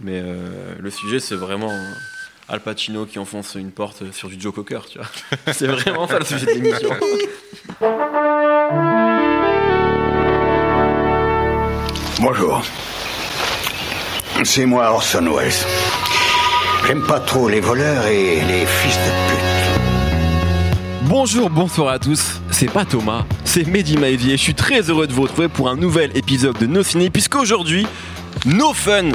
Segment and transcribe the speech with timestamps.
[0.00, 1.72] Mais euh, le sujet, c'est vraiment
[2.48, 5.08] Al Pacino qui enfonce une porte sur du Joe Cocker, tu vois.
[5.52, 6.90] c'est vraiment ça le sujet de l'émission.
[12.20, 12.62] Bonjour.
[14.42, 15.52] C'est moi Orson Welles.
[16.86, 19.54] J'aime pas trop les voleurs et les fils de pute.
[21.08, 24.36] Bonjour, bonsoir à tous, c'est pas Thomas, c'est Mehdi Maivier.
[24.36, 27.86] Je suis très heureux de vous retrouver pour un nouvel épisode de No Ciné, puisqu'aujourd'hui,
[28.46, 29.10] No Fun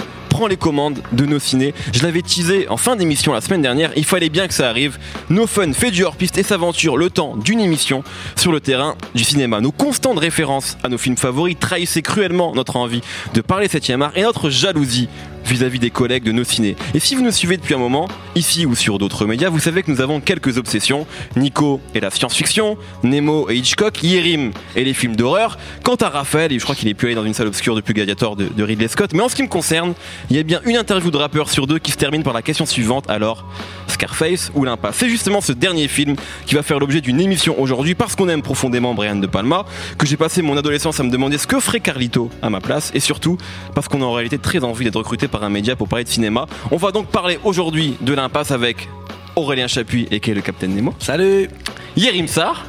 [0.48, 1.74] les commandes de nos ciné.
[1.94, 4.98] Je l'avais teasé en fin d'émission la semaine dernière, il fallait bien que ça arrive.
[5.30, 8.04] No Fun fait du hors-piste et s'aventure le temps d'une émission
[8.36, 9.62] sur le terrain du cinéma.
[9.62, 13.02] Nos constantes références à nos films favoris trahissaient cruellement notre envie
[13.34, 15.10] de parler 7ème art et notre jalousie
[15.50, 16.76] vis-à-vis des collègues de nos ciné.
[16.94, 19.84] Et si vous nous suivez depuis un moment, ici ou sur d'autres médias, vous savez
[19.84, 21.06] que nous avons quelques obsessions.
[21.36, 25.58] Nico et la science-fiction, Nemo et Hitchcock, Yerim et les films d'horreur.
[25.84, 27.94] Quant à Raphaël, et je crois qu'il est plus allé dans une salle obscure depuis
[27.94, 29.14] Gladiator de, de Ridley Scott.
[29.14, 29.94] Mais en ce qui me concerne,
[30.30, 32.42] il y a bien une interview de rappeur sur deux qui se termine par la
[32.42, 33.10] question suivante.
[33.10, 33.46] Alors,
[33.88, 34.98] Scarface ou l'impasse?
[34.98, 38.42] C'est justement ce dernier film qui va faire l'objet d'une émission aujourd'hui parce qu'on aime
[38.42, 39.66] profondément Brian De Palma,
[39.98, 42.92] que j'ai passé mon adolescence à me demander ce que ferait Carlito à ma place
[42.94, 43.38] et surtout
[43.74, 46.10] parce qu'on a en réalité très envie d'être recruté par un média pour parler de
[46.10, 46.46] cinéma.
[46.72, 48.88] On va donc parler aujourd'hui de l'impasse avec
[49.36, 50.94] Aurélien Chapuis et qui est le Capitaine Nemo.
[51.00, 51.50] Salut
[51.96, 52.66] Yerim Sar.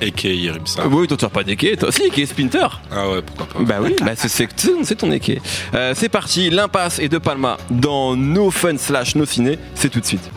[0.00, 0.88] Et qui est Yerim Sarr.
[0.90, 2.66] Oui, toi tu as pas d'équé, toi aussi, qui est Splinter.
[2.90, 3.58] Ah ouais, pourquoi pas.
[3.60, 4.48] Bah oui, bah c'est- c'est
[4.82, 5.40] c'est ton équé.
[5.72, 10.00] Euh, c'est parti, l'impasse et De Palma dans No Fun slash No Ciné, c'est tout
[10.00, 10.28] de suite.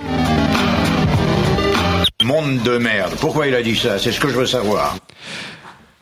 [2.23, 3.14] Monde de merde.
[3.19, 3.97] Pourquoi il a dit ça?
[3.99, 4.95] C'est ce que je veux savoir.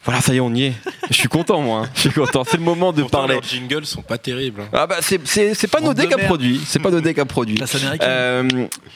[0.05, 0.73] Voilà, ça y est, on y est.
[1.09, 1.79] Je suis content, moi.
[1.85, 1.89] hein.
[1.95, 2.43] Je suis content.
[2.47, 3.33] C'est le moment de Pourtant, parler.
[3.35, 4.61] leurs jingles sont pas terribles.
[4.61, 4.69] hein.
[4.73, 6.27] Ah bah c'est c'est c'est pas Monde Nodé de qui a merde.
[6.27, 7.57] produit, c'est pas Nodé produit.
[8.01, 8.43] Euh,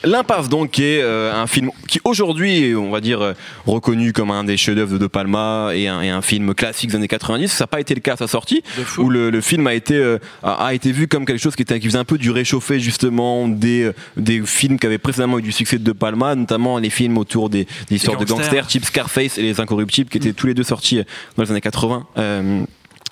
[0.03, 3.33] L'impasse donc qui est euh, un film qui aujourd'hui est, on va dire euh,
[3.65, 6.95] reconnu comme un des chefs-d'œuvre de De Palma et un, et un film classique des
[6.95, 7.47] années 90.
[7.51, 8.61] Ça n'a pas été le cas à sa sortie
[8.97, 11.63] où le, le film a été euh, a, a été vu comme quelque chose qui
[11.63, 15.41] était qui faisait un peu du réchauffé justement des des films qui avaient précédemment eu
[15.41, 18.37] du succès de De Palma, notamment les films autour des, des histoires de gangsters.
[18.53, 20.98] gangsters, type Scarface et Les Incorruptibles qui étaient tous les deux sortis
[21.37, 22.07] dans les années 80.
[22.17, 22.63] Euh,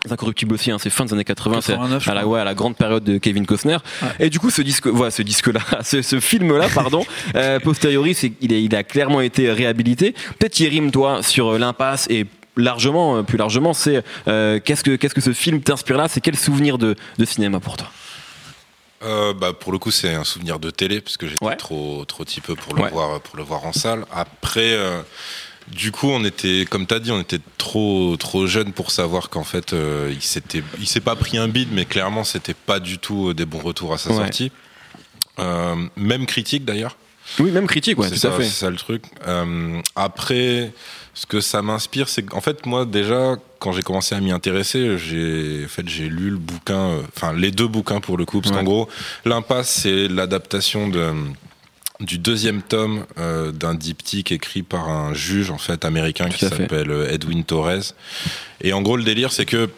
[0.05, 2.33] les Incorruptibles aussi, hein, c'est fin des années 80, c'est 89, je à la, crois.
[2.33, 3.77] ouais, à la grande période de Kevin Costner.
[4.19, 7.03] Et du coup, ce disque, voilà, ce disque-là, ce, ce film-là, pardon,
[7.35, 10.13] euh, posteriori, c'est, il, est- il a clairement été réhabilité.
[10.39, 14.95] Peut-être Yerim, toi, sur euh, l'impasse et largement, euh, plus largement, c'est euh, qu'est-ce que
[14.95, 16.07] qu'est-ce que ce film t'inspire là?
[16.07, 17.89] C'est quel souvenir de, de cinéma pour toi?
[19.03, 21.55] Euh, bah, pour le coup, c'est un souvenir de télé, parce que j'étais Ouais.
[21.55, 22.89] trop, trop petit peu pour le, Ouais.
[22.89, 24.05] voir, pour le voir en salle.
[24.11, 25.01] Après, euh,
[25.71, 29.29] du coup, on était, comme tu as dit, on était trop, trop jeunes pour savoir
[29.29, 30.13] qu'en fait, euh,
[30.79, 33.59] il s'est pas pris un bide, mais clairement, c'était pas du tout euh, des bons
[33.59, 34.15] retours à sa Ouais.
[34.17, 34.51] sortie.
[35.39, 36.95] Euh, même critique d'ailleurs.
[37.39, 38.45] Oui, même critique, ouais, c'est tout ça, à fait.
[38.45, 39.03] c'est ça le truc.
[39.27, 40.71] Euh, après,
[41.13, 44.97] ce que ça m'inspire, c'est qu'en fait, moi, déjà, quand j'ai commencé à m'y intéresser,
[44.97, 48.51] j'ai en fait, j'ai lu le bouquin, enfin, les deux bouquins pour le coup, parce
[48.53, 48.59] Ouais.
[48.59, 48.89] qu'en gros,
[49.25, 51.11] L'Impasse, c'est l'adaptation de
[51.99, 56.55] du deuxième tome euh, d'un diptyque écrit par un juge en fait américain qui Tout
[56.55, 57.93] s'appelle euh, Edwin Torres.
[58.61, 59.69] Et en gros, le délire, c'est que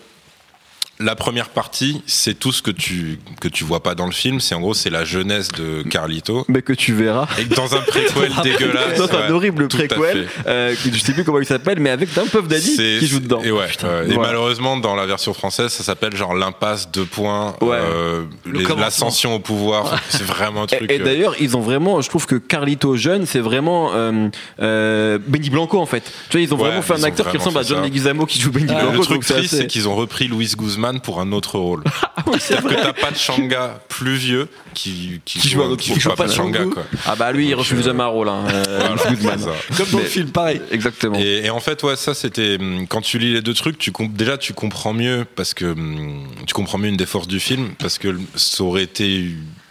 [1.01, 4.41] la première partie, c'est tout ce que tu que tu vois pas dans le film.
[4.41, 6.43] C'est en gros, c'est la jeunesse de Carlito.
[6.49, 7.25] Mais que tu verras.
[7.37, 8.97] Et que dans un préquel dégueulasse.
[8.97, 12.25] Dans un ouais, horrible préquel, euh, je sais plus comment il s'appelle, mais avec d'un
[12.25, 13.41] Puff Daddy qui joue dedans.
[13.43, 13.67] Et, ouais, ouais.
[14.09, 14.21] Et Voilà.
[14.29, 17.77] malheureusement, dans la version française, ça s'appelle genre l'impasse deux points, Ouais.
[17.79, 20.01] euh, Le l'ascension au pouvoir.
[20.09, 20.81] c'est vraiment un truc.
[20.91, 24.27] Et, et euh, d'ailleurs, ils ont vraiment, je trouve que Carlito jeune, c'est vraiment euh,
[24.61, 26.03] euh, Benny Blanco en fait.
[26.29, 27.81] Tu vois, ils ont Ouais, vraiment fait un acteur qui ressemble à John.
[27.83, 29.03] Leguizamo qui joue Benny le Blanco.
[29.03, 31.83] truc donc c'est triste, c'est qu'ils ont repris Louis Guzman pour un autre rôle.
[32.39, 35.93] C'est-à-dire que t'as pas de Shanga plus vieux qui, qui, Qui joue un autre- qui
[35.93, 36.73] joue joue pas pas de Shanga, Django.
[36.73, 36.83] quoi.
[37.05, 38.29] Ah bah lui, il refuse euh, un rôle.
[38.29, 39.37] Hein, euh, Voilà.
[39.77, 40.61] Comme dans le film, pareil.
[40.71, 41.17] Exactement.
[41.19, 43.91] Et, et en fait, ouais, ça c'était hum, quand tu lis les deux trucs, tu
[44.09, 47.69] déjà tu comprends mieux parce que hum, tu comprends mieux une des forces du film
[47.79, 49.29] parce que ça aurait été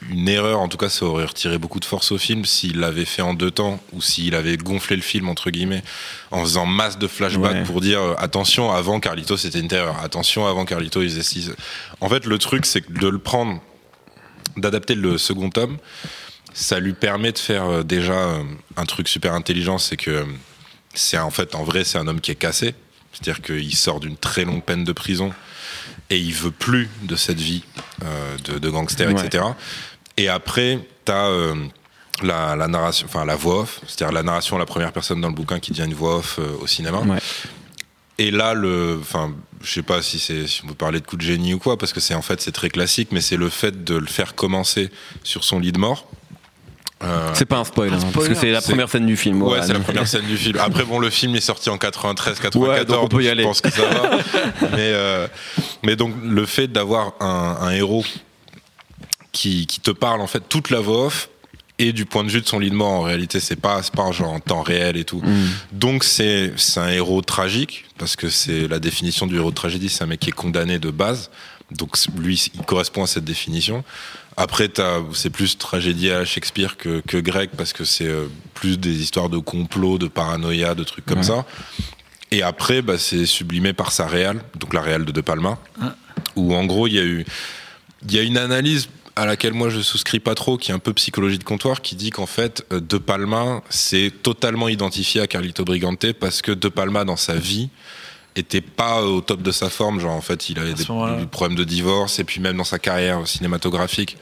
[0.09, 3.05] une erreur, en tout cas, ça aurait retiré beaucoup de force au film s'il l'avait
[3.05, 5.83] fait en deux temps ou s'il avait gonflé le film entre guillemets
[6.31, 7.63] en faisant masse de flashbacks Ouais.
[7.65, 11.51] pour dire euh, attention avant Carlito c'était une terreur, attention avant Carlito il faisait ci.
[12.01, 13.61] En fait, le truc c'est de le prendre,
[14.57, 15.77] d'adapter le second tome,
[16.55, 18.43] ça lui permet de faire euh, déjà euh,
[18.77, 20.25] un truc super intelligent, c'est que
[20.95, 22.75] c'est en fait en vrai c'est un homme qui est cassé,
[23.13, 25.33] c'est-à-dire qu'il sort d'une très longue peine de prison
[26.11, 27.63] et il veut plus de cette vie
[28.05, 29.25] euh, de, de gangster, Ouais.
[29.27, 29.45] etc.
[30.19, 31.55] Et après, t'as euh,
[32.23, 35.29] la, la narration, enfin la voix off, c'est-à-dire la narration à la première personne dans
[35.29, 36.99] le bouquin qui devient une voix off euh, au cinéma.
[36.99, 37.19] Ouais.
[38.19, 39.33] Et là, le, enfin,
[39.63, 41.79] je sais pas si c'est, si on peut parler de coup de génie ou quoi,
[41.79, 44.35] parce que c'est en fait c'est très classique, mais c'est le fait de le faire
[44.35, 44.91] commencer
[45.23, 46.09] sur son lit de mort.
[47.05, 48.29] Euh, C'est pas un spoil, hein, parce spoiler.
[48.31, 49.41] que c'est la première scène du film.
[49.41, 49.63] Ouais, voilà.
[49.65, 50.59] c'est la première scène du film.
[50.59, 52.69] Après, bon, le film est sorti en 93, 94.
[52.81, 53.45] Ouais, donc on peut y je aller.
[53.45, 54.17] pense que ça va.
[54.73, 55.29] mais, euh,
[55.85, 58.05] mais donc, le fait d'avoir un, un héros
[59.39, 61.29] qui, qui te parle en fait toute la voix off
[61.79, 63.95] et du point de vue de son lit de mort en réalité c'est pas c'est
[63.95, 65.23] pas un genre en temps réel et tout.
[65.73, 69.89] Donc c'est c'est un héros tragique parce que c'est la définition du héros de tragédie
[69.89, 71.31] c'est un mec qui est condamné de base.
[71.71, 73.85] Donc lui il correspond à cette définition.
[74.37, 74.69] Après
[75.13, 79.29] c'est plus tragédie à Shakespeare que que grec parce que c'est euh, plus des histoires
[79.29, 81.25] de complot de paranoïa de trucs comme Ouais.
[81.25, 81.45] ça.
[82.33, 85.59] Et après bah, c'est sublimé par sa réal donc la réal de De Palma
[86.35, 87.25] où en gros il y a eu
[88.09, 90.79] il y a une analyse à laquelle moi je souscris pas trop, qui est un
[90.79, 95.27] peu psychologie de comptoir, qui dit qu'en fait euh, De Palma c'est totalement identifié à
[95.27, 97.69] Carlito Brigante parce que De Palma dans sa vie
[98.37, 101.59] était pas au top de sa forme, genre en fait il avait des, des problèmes
[101.59, 104.17] de divorce et puis même dans sa carrière cinématographique.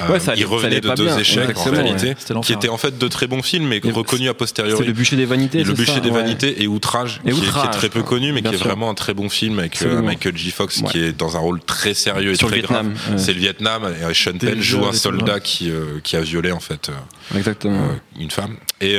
[0.00, 2.40] Euh, Ouais, ça allait- il revenait de deux bien, échecs en réalité, ouais.
[2.42, 4.86] Qui étaient en fait de très bons films, mais reconnus a C'est posteriori.
[4.86, 5.58] le bûcher des vanités.
[5.58, 6.22] Le c'est bûcher ça des Ouais.
[6.22, 8.56] vanités et Outrage, Et qui, est- qui Outrage, est très peu connu, mais bien qui
[8.56, 10.00] est vraiment un très bon film avec euh.
[10.02, 10.50] Michael J.
[10.50, 13.18] Fox, qui est dans un rôle très sérieux et Sur très Vietnam, grave.
[13.18, 16.60] C'est le Vietnam, et Sean Penn joue un soldat qui, euh, qui a violé en
[16.60, 17.88] fait euh, Exactement.
[18.18, 18.56] une femme.
[18.80, 18.98] Et,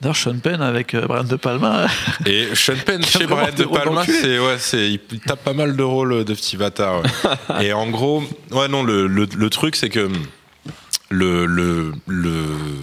[0.00, 1.86] D'ailleurs, Sean Penn avec Brian De Palma.
[2.26, 5.82] et Sean Penn chez Brian De Palma, c'est ouais, c'est il tape pas mal de
[5.82, 7.02] rôles de petit bâtard.
[7.60, 10.08] et en gros, ouais non, le truc c'est que
[11.10, 12.32] le, le, le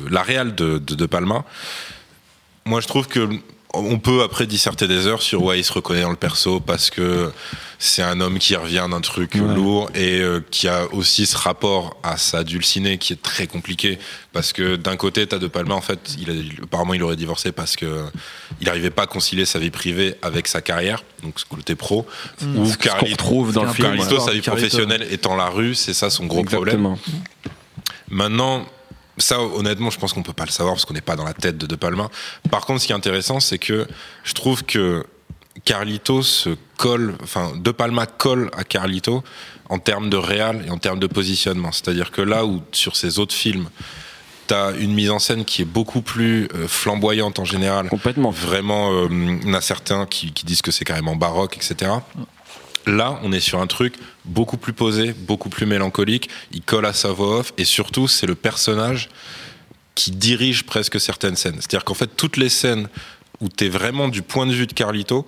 [0.09, 1.43] la réal de, de De Palma,
[2.65, 3.27] moi je trouve que
[3.73, 6.89] on peut après disserter des heures sur ouais il se reconnaît dans le perso parce
[6.89, 7.29] que
[7.79, 9.53] c'est un homme qui revient d'un truc Ouais.
[9.53, 13.99] lourd et euh, qui a aussi ce rapport à sa dulcinée qui est très compliqué
[14.31, 17.51] parce que d'un côté t'as De Palma en fait il a, apparemment il aurait divorcé
[17.51, 18.05] parce que
[18.61, 22.07] il n'arrivait pas à concilier sa vie privée avec sa carrière donc ce côté pro
[22.55, 23.95] ou Ce qu'on Carlito, retrouve dans le film.
[23.95, 26.99] Carlito, sa vie professionnelle étant la rue c'est ça son gros problème Exactement.
[28.09, 28.65] Maintenant,
[29.17, 31.33] ça, honnêtement, je pense qu'on peut pas le savoir parce qu'on n'est pas dans la
[31.33, 32.09] tête de De Palma.
[32.51, 33.87] Par contre, ce qui est intéressant, c'est que
[34.23, 35.05] je trouve que
[35.65, 39.23] Carlito se colle, enfin, De Palma colle à Carlito
[39.69, 41.71] en termes de réal et en termes de positionnement.
[41.71, 43.69] C'est-à-dire que là où, sur ses autres films,
[44.45, 48.29] t'as une mise en scène qui est beaucoup plus euh, flamboyante en général, Complètement.
[48.31, 51.91] Vraiment, euh, il y en a certains qui, qui disent que c'est carrément baroque, etc.
[52.87, 56.29] Là, on est sur un truc beaucoup plus posé, beaucoup plus mélancolique.
[56.51, 59.09] Il colle à sa voix off et surtout, c'est le personnage
[59.93, 61.55] qui dirige presque certaines scènes.
[61.55, 62.87] C'est-à-dire qu'en fait, toutes les scènes
[63.41, 65.27] où tu es vraiment du point de vue de Carlito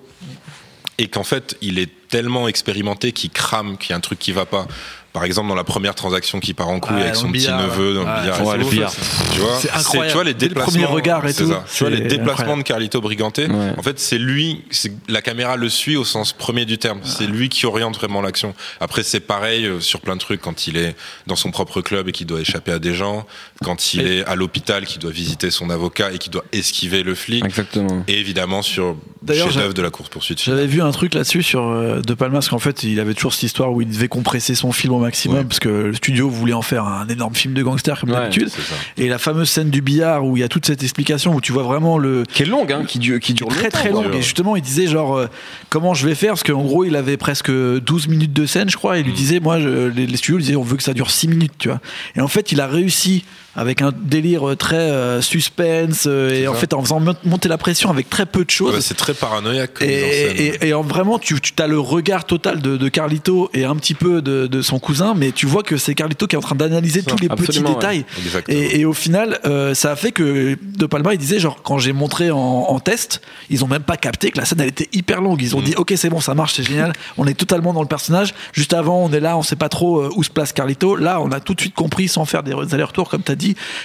[0.96, 4.32] et qu'en fait, il est tellement expérimenté qu'il crame, qu'il y a un truc qui
[4.32, 4.66] va pas.
[5.12, 8.04] Par exemple, dans la première transaction qui part en couille avec son petit neveu dans
[8.04, 8.46] le billard.
[8.46, 8.92] Ouais, et le billard.
[9.32, 9.68] Tu vois, C'est.
[10.08, 10.70] Tu vois les le déplacements.
[10.72, 11.64] premier regard et c'est tout, ça.
[11.72, 12.62] Tu vois les déplacements incroyable.
[12.62, 13.46] de Carlito Briganté.
[13.46, 13.72] Ouais.
[13.76, 17.00] En fait, c'est lui, c'est- la caméra le suit au sens premier du terme.
[17.02, 18.54] C'est lui qui oriente vraiment l'action.
[18.80, 20.94] Après, c'est pareil euh, sur plein de trucs quand il est
[21.26, 23.26] dans son propre club et qu'il doit échapper à des gens,
[23.64, 27.02] quand il Et- est à l'hôpital, qu'il doit visiter son avocat et qu'il doit esquiver
[27.02, 27.44] le flic.
[27.44, 28.04] Exactement.
[28.06, 30.42] Et évidemment sur D'ailleurs, chef-d'œuvre j'a- de la course poursuite.
[30.42, 33.34] J'avais vu un truc là-dessus sur euh, De Palma, parce qu'en fait, il avait toujours
[33.34, 35.44] cette histoire où il devait compresser son film au maximum, Ouais.
[35.44, 38.50] parce que le studio voulait en faire un énorme film de gangster, comme Ouais, d'habitude.
[38.96, 41.52] Et la fameuse scène du billard où il y a toute cette explication où tu
[41.52, 42.22] vois vraiment le.
[42.32, 44.04] Qui est longue, hein, qui dure, qui dure Très longtemps, très quoi.
[44.04, 44.12] long.
[44.12, 45.26] Et justement, il disait genre euh,
[45.68, 46.30] comment je vais faire?
[46.30, 48.96] Parce qu'en gros, il avait presque 12 minutes de scène, je crois.
[48.96, 49.16] Et il lui Mm.
[49.16, 51.52] disait, moi, je- les, les studios lui disaient, on veut que ça dure 6 minutes,
[51.58, 51.80] tu vois.
[52.16, 53.24] Et en fait, il a réussi
[53.56, 57.58] avec un délire très euh, suspense euh, et en fait en faisant mon- monter la
[57.58, 58.74] pression avec très peu de choses.
[58.74, 60.36] Ouais, c'est très paranoïaque comme Et, scène.
[60.62, 63.74] et- et en vraiment, tu, tu as le regard total de, de Carlito et un
[63.76, 66.42] petit peu de, de son cousin, mais tu vois que c'est Carlito qui est en
[66.42, 67.74] train d'analyser tous les petits ouais.
[67.74, 68.04] détails.
[68.48, 71.78] Et, et au final, euh, ça a fait que De Palma, il disait, genre, quand
[71.78, 73.20] j'ai montré en, en test,
[73.50, 75.42] ils ont même pas capté que la scène, elle était hyper longue.
[75.42, 75.64] Ils ont Mm.
[75.64, 78.32] dit, ok, c'est bon, ça marche, c'est génial, on est totalement dans le personnage.
[78.52, 80.96] Juste avant, on est là, on sait pas trop euh, où se place Carlito.
[80.96, 83.39] Là, on a tout de suite compris, sans faire des allers-retours, comme tu as dit,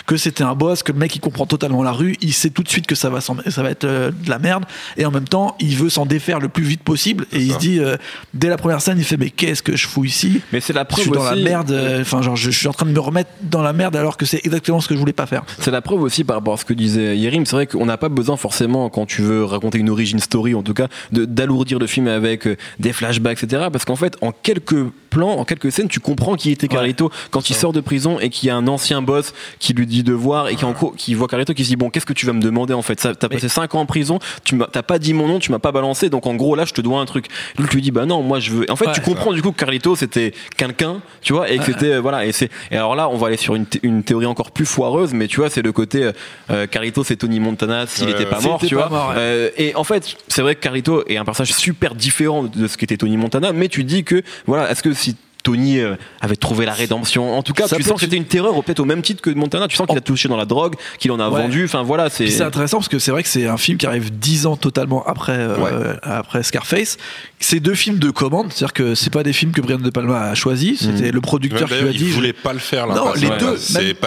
[0.06, 2.64] que c'était un boss, que le mec, il comprend totalement la rue, il sait tout
[2.64, 3.34] de suite que ça va, ça
[3.64, 4.66] va être euh, de la merde.
[4.98, 7.26] Et en même temps, il veut s'en défaire le plus vite possible.
[7.32, 7.98] Et il se dit, euh,
[8.34, 10.42] dès la première scène, il fait, mais qu'est-ce que je fous ici?
[10.52, 12.58] Mais c'est la je preuve suis dans la aussi- merde, euh, enfin genre je, je
[12.58, 14.94] suis en train de me remettre dans la merde alors que c'est exactement ce que
[14.96, 15.44] je voulais pas faire.
[15.60, 17.46] C'est la preuve aussi par rapport à ce que disait Yerim.
[17.46, 20.64] C'est vrai qu'on n'a pas besoin forcément, quand tu veux raconter une origin story, en
[20.64, 22.48] tout cas, d'alourdir le film avec
[22.80, 23.68] des flashbacks, etc.
[23.72, 27.50] Parce qu'en fait, en quelques plans, en quelques scènes, tu comprends qui était Carlito quand
[27.50, 30.14] il sort de prison et qu'il y a un ancien boss qui lui dit de
[30.14, 32.25] voir et qui, en gros, qui voit Carlito qui se dit bon, qu'est-ce que tu
[32.25, 33.00] vas me demander en fait?
[33.00, 35.52] Ça, T'as passé 5 ans en prison, tu m'as t'as pas dit mon nom, tu
[35.52, 37.28] m'as pas balancé, donc en gros là, je te dois un truc.
[37.58, 38.66] Lui, tu lui dis bah non, moi je veux.
[38.72, 38.94] En fait, Ouais.
[38.94, 42.25] tu comprends du coup que Carlito c'était quelqu'un, tu vois, et que c'était euh, voilà.
[42.25, 44.66] Et c'est et alors là, on va aller sur une, thé- une théorie encore plus
[44.66, 46.12] foireuse, mais tu vois, c'est le côté euh,
[46.52, 48.98] euh, Carlito, c'est Tony Montana s'il était pas mort, tu pas vois.
[48.98, 49.16] mort, ouais.
[49.18, 52.78] Euh, et en fait, c'est vrai que Carlito est un personnage super différent de ce
[52.78, 56.66] qu'était Tony Montana, mais tu dis que voilà, est-ce que si Tony euh, avait trouvé
[56.66, 57.38] la rédemption.
[57.38, 59.30] En tout cas, Ça tu sens que c'était une terreur, peut-être au même titre que
[59.30, 59.68] Montana.
[59.68, 61.44] Tu sens qu'il a touché dans la drogue, qu'il en a Ouais.
[61.44, 61.66] vendu.
[61.66, 62.42] Enfin voilà, c'est.
[62.42, 65.38] Intéressant parce que c'est vrai que c'est un film qui arrive dix ans totalement après,
[65.38, 66.98] euh, après Scarface.
[67.40, 70.22] C'est deux films de commande, c'est-à-dire que c'est pas des films que Brian De Palma
[70.22, 72.10] a choisi, c'était le producteur qui lui a il dit.
[72.10, 72.88] voulait pas le faire.
[72.88, 73.38] Non, l'impasse, les ouais.
[73.38, 73.58] deux,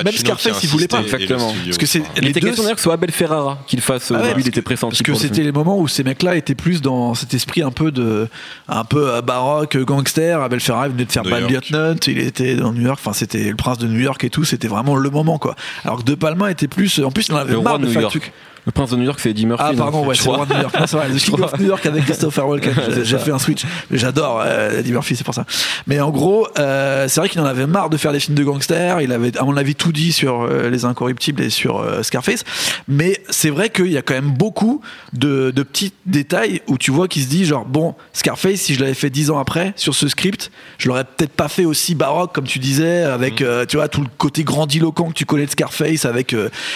[0.04, 0.99] même- Scarface, il voulait pas.
[1.00, 1.50] le Exactement.
[1.50, 1.64] studio.
[1.66, 3.80] Parce que c'est- Il les était deux, question d'ailleurs que ce soit Abel Ferrara qu'il
[3.80, 4.11] fasse.
[4.14, 5.02] Ah ouais, lui, il était pressenti.
[5.02, 7.92] Parce que c'était les moments où ces mecs-là étaient plus dans cet esprit un peu
[7.92, 8.28] de,
[8.68, 10.40] un peu euh, baroque, gangster.
[10.42, 11.50] Abel Ferrara venait de faire York.
[11.50, 14.44] Lieutenant, il était dans New York, enfin c'était le prince de New York et tout,
[14.44, 15.56] c'était vraiment le moment quoi.
[15.85, 18.02] Alors que De Palma était plus, en plus il en avait Le marre de faire
[18.02, 18.32] le truc.
[18.67, 19.65] Le prince de New York, c'est Eddie Murphy.
[19.67, 20.77] Ah pardon, ouais, c'est New York.
[20.87, 22.75] C'est vrai, King of New York avec Christopher Walken.
[23.03, 23.62] J'ai- fait un switch.
[23.91, 25.45] J'adore euh, Eddie Murphy, c'est pour ça.
[25.87, 28.45] Mais en gros, euh, c'est vrai qu'il en avait marre de faire des films de
[28.45, 29.00] gangsters.
[29.00, 32.45] Il avait, à mon avis, tout dit sur euh, Les Incorruptibles et sur euh, Scarface.
[32.87, 34.81] Mais c'est vrai qu'il y a quand même beaucoup
[35.15, 38.81] de, de petits détails où tu vois qu'il se dit genre bon, Scarface, si je
[38.81, 42.35] l'avais fait dix ans après sur ce script, je l'aurais peut-être pas fait aussi baroque
[42.35, 45.50] comme tu disais, avec euh, tu vois tout le côté grandiloquent que tu connais de
[45.50, 46.35] Scarface, avec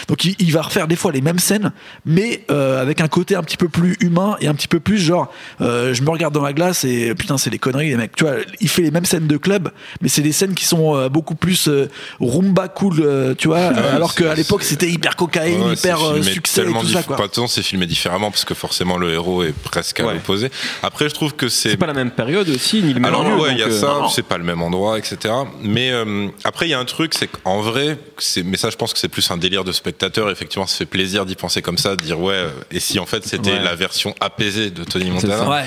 [0.09, 1.72] donc il, il va refaire des fois les mêmes scènes,
[2.05, 4.99] mais euh, avec un côté un petit peu plus humain et un petit peu plus
[4.99, 8.15] genre euh, je me regarde dans la glace et putain c'est des conneries les mecs,
[8.17, 10.97] tu vois, il fait les mêmes scènes de club, mais c'est des scènes qui sont
[10.97, 11.89] euh, beaucoup plus euh,
[12.21, 16.65] rumba cool, euh, tu vois, alors qu'à l'époque c'était hyper cocaïne, Ouais, hyper succès et
[16.65, 17.17] tellement tout ça quoi.
[17.17, 20.15] Pas de temps, c'est filmé différemment parce que forcément le héros est presque à Ouais.
[20.15, 20.51] l'opposé.
[20.83, 23.25] Après, je trouve que c'est C'est pas la même période aussi, ni le même Alors
[23.25, 25.33] lieu, ouais, il y a euh, ça, c'est pas le même endroit, etc.
[25.63, 28.77] Mais euh, après, il y a un truc, c'est qu'en vrai, c'est, mais ça, je
[28.77, 30.31] pense que c'est plus un délire de spectateur.
[30.31, 32.35] Effectivement, ça fait plaisir d'y penser comme ça, de dire ouais.
[32.35, 33.63] euh, Et si en fait c'était Ouais.
[33.63, 35.49] la version apaisée de Tony Montana.
[35.49, 35.65] Ouais.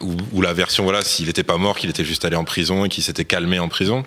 [0.00, 2.84] ou, ou la version voilà, s'il était pas mort, qu'il était juste allé en prison
[2.84, 4.04] et qu'il s'était calmé en prison.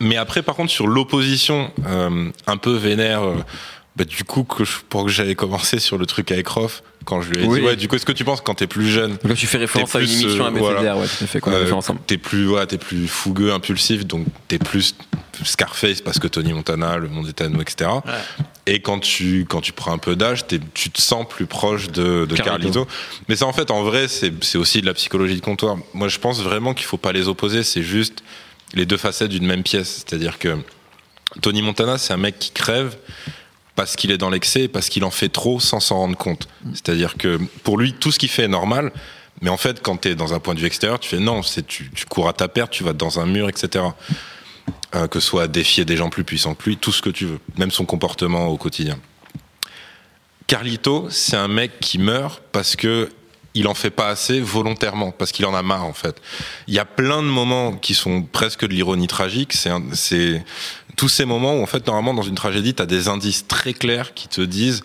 [0.00, 3.22] Mais après, par contre, sur l'opposition euh, un peu vénère.
[4.00, 6.82] Euh, bah, du coup, que je, pour que j'avais commencé sur le truc avec Roth,
[7.04, 7.60] quand je lui ai Oui.
[7.60, 9.58] dit, ouais, du coup, est-ce que tu penses quand t'es plus jeune, là, tu fais
[9.58, 10.96] référence à une plus, émission euh, à voilà.
[10.96, 12.00] ouais, tout à fait, qu'on euh, ensemble.
[12.06, 14.94] T'es plus, ouais, t'es plus fougueux, impulsif, donc t'es plus
[15.42, 17.90] Scarface parce que Tony Montana, le monde est à nous, etc.
[18.66, 22.26] Et quand tu, quand tu prends un peu d'âge, tu te sens plus proche de,
[22.26, 22.84] de Carlito.
[22.84, 22.86] Carlito.
[23.28, 25.76] Mais ça, en fait, en vrai, c'est c'est aussi de la psychologie de comptoir.
[25.94, 27.62] Moi, je pense vraiment qu'il faut pas les opposer.
[27.62, 28.22] C'est juste
[28.74, 30.04] les deux facettes d'une même pièce.
[30.06, 30.58] C'est-à-dire que
[31.40, 32.96] Tony Montana, c'est un mec qui crève
[33.76, 36.48] parce qu'il est dans l'excès, parce qu'il en fait trop sans s'en rendre compte.
[36.72, 38.92] C'est-à-dire que pour lui, tout ce qu'il fait est normal.
[39.42, 41.42] Mais en fait, quand tu es dans un point de vue extérieur, tu fais non,
[41.42, 43.84] c'est tu, tu cours à ta perte, tu vas dans un mur, etc.
[44.94, 47.24] Euh, que ce soit défier des gens plus puissants que lui, tout ce que tu
[47.24, 48.98] veux, même son comportement au quotidien.
[50.48, 53.08] Carlito, c'est un mec qui meurt parce que
[53.54, 56.20] il en fait pas assez volontairement, parce qu'il en a marre en fait.
[56.66, 59.52] Il y a plein de moments qui sont presque de l'ironie tragique.
[59.52, 60.44] C'est
[60.96, 63.72] tous ces moments où en fait normalement dans une tragédie, tu as des indices très
[63.72, 64.82] clairs qui te disent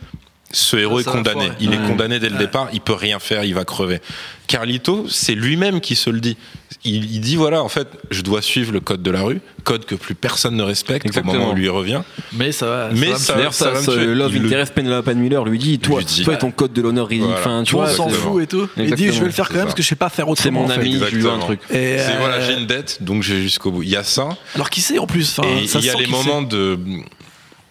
[0.51, 1.49] ce héros est condamné.
[1.59, 2.39] Il est condamné dès le Ouais.
[2.41, 2.69] départ.
[2.71, 3.43] Il peut rien faire.
[3.43, 3.99] Il va crever.
[4.47, 6.37] Carlito, c'est lui-même qui se le dit.
[6.85, 9.85] Il, il dit voilà, en fait, je dois suivre le code de la rue, code
[9.85, 11.33] que plus personne ne respecte Exactement.
[11.33, 12.01] au moment où lui revient.
[12.33, 12.89] Mais ça va.
[12.93, 13.33] Mais va ça-.
[13.33, 14.05] D'ailleurs, ça, va ça, tuer.
[14.05, 16.23] Love Il le- Interest Penelope Miller lui dit Toi, lui dit.
[16.23, 17.33] toi et ton code de l'honneur ridicule.
[17.43, 17.63] Voilà.
[17.63, 18.67] Tu Toi, vois, on s'en fout et tout.
[18.77, 19.65] Il dit je vais le faire quand C'est même ça.
[19.65, 20.59] parce que je sais pas faire c'est autrement.
[20.61, 20.79] mon en fait.
[20.81, 21.59] ami, je lui veux un truc.
[21.71, 23.83] Et, C'est euh, voilà, j'ai une dette, donc j'ai jusqu'au bout.
[23.83, 24.29] Il y a ça.
[24.53, 26.77] Alors qui sait en plus ça il y a les moments de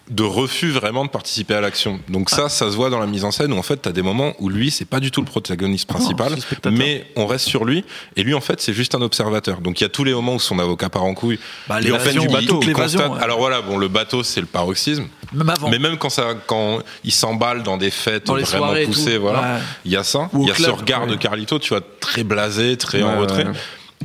[0.09, 1.99] de refus vraiment de participer à l'action.
[2.09, 2.35] Donc Ah.
[2.35, 4.03] ça, ça se voit dans la mise en scène où en fait, tu as des
[4.03, 6.35] moments où lui, c'est pas du tout le protagoniste principal,
[6.71, 7.83] mais on reste sur lui
[8.15, 9.61] et lui en fait, c'est juste un observateur.
[9.61, 11.39] Donc il y a tous les moments où son avocat part en couille.
[11.67, 13.19] Bah, et en fait, il- bateau, il constate- ouais.
[13.23, 15.69] Alors voilà, bon, le bateau, c'est le paroxysme, Même avant.
[15.69, 19.59] mais même quand ça quand il s'emballe dans des fêtes Dans vraiment poussées, voilà, Ouais.
[19.85, 21.07] il y a ça, il y a ce regard ouais.
[21.11, 23.47] de Carlito, tu vois, très blasé, très en retrait.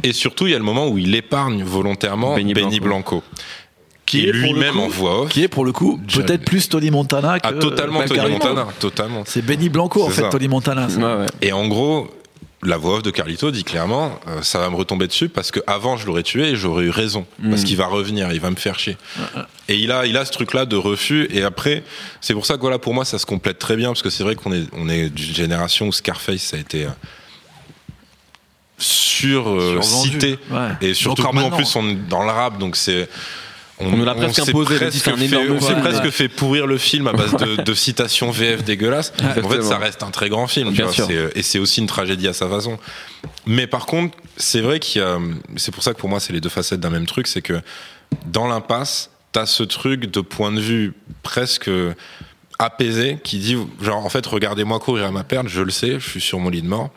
[0.03, 3.17] Et surtout, il y a le moment où il épargne volontairement Benny Benny, Blanco.
[3.17, 3.23] Blanco.
[4.11, 5.29] Qui, Qui est lui-même coup- en voix off.
[5.29, 7.47] Qui est pour le coup peut-être plus Tony Montana que.
[7.47, 8.29] Ah, totalement Tony.
[8.33, 9.23] Montana, totalement.
[9.25, 10.29] C'est Benny Blanco en fait, ça.
[10.31, 10.89] Tony Montana.
[10.89, 10.99] ça.
[10.99, 11.27] Ouais, ouais.
[11.43, 12.11] Et en gros,
[12.65, 15.61] la voix off de Carlito dit clairement, euh, ça va me retomber dessus parce que
[15.69, 18.57] avant je l'aurais tué et j'aurais eu raison parce qu'il va revenir, il va me
[18.57, 18.97] faire chier.
[19.69, 21.29] Et il a, il a ce truc-là de refus.
[21.31, 21.85] Et après,
[22.21, 24.25] c'est pour ça que voilà, pour moi, ça se complète très bien parce que c'est
[24.25, 26.89] vrai qu'on est, on est d'une génération où Scarface ça a été euh,
[28.77, 30.69] sur euh, cité Ouais.
[30.81, 33.09] et surtout nous en plus on est dans le rap donc c'est
[33.81, 35.81] On nous l'a presque s'est imposé, presque c'est un fait- énorme on s'est film.
[35.81, 39.13] presque fait pourrir le film à base de, de citations VF dégueulasses.
[39.23, 41.07] en fait, ça reste un très grand film, tu Bien vois, sûr.
[41.07, 42.79] c'est- et c'est aussi une tragédie à sa façon.
[43.47, 45.19] Mais par contre, c'est vrai qu'il y a,
[45.57, 47.61] c'est pour ça que pour moi, c'est les deux facettes d'un même truc, c'est que
[48.27, 51.71] dans l'impasse, t'as ce truc de point de vue presque
[52.59, 56.09] apaisé qui dit, genre, en fait, regardez-moi courir à ma perte, je le sais, je
[56.09, 56.91] suis sur mon lit de mort.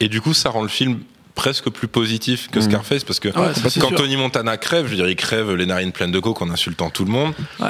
[0.00, 1.00] Et du coup, ça rend le film
[1.34, 3.40] presque plus positif que Scarface parce que Mm.
[3.40, 3.94] Ouais, quand sûr.
[3.96, 6.90] Tony Montana crève, je veux dire, il crève les narines pleines de coke en insultant
[6.90, 7.32] tout le monde.
[7.60, 7.68] Ouais.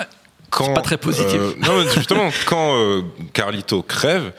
[0.51, 1.41] Quand, pas très positif.
[1.41, 3.03] euh, non, mais justement, quand euh,
[3.33, 4.33] Carlito crève,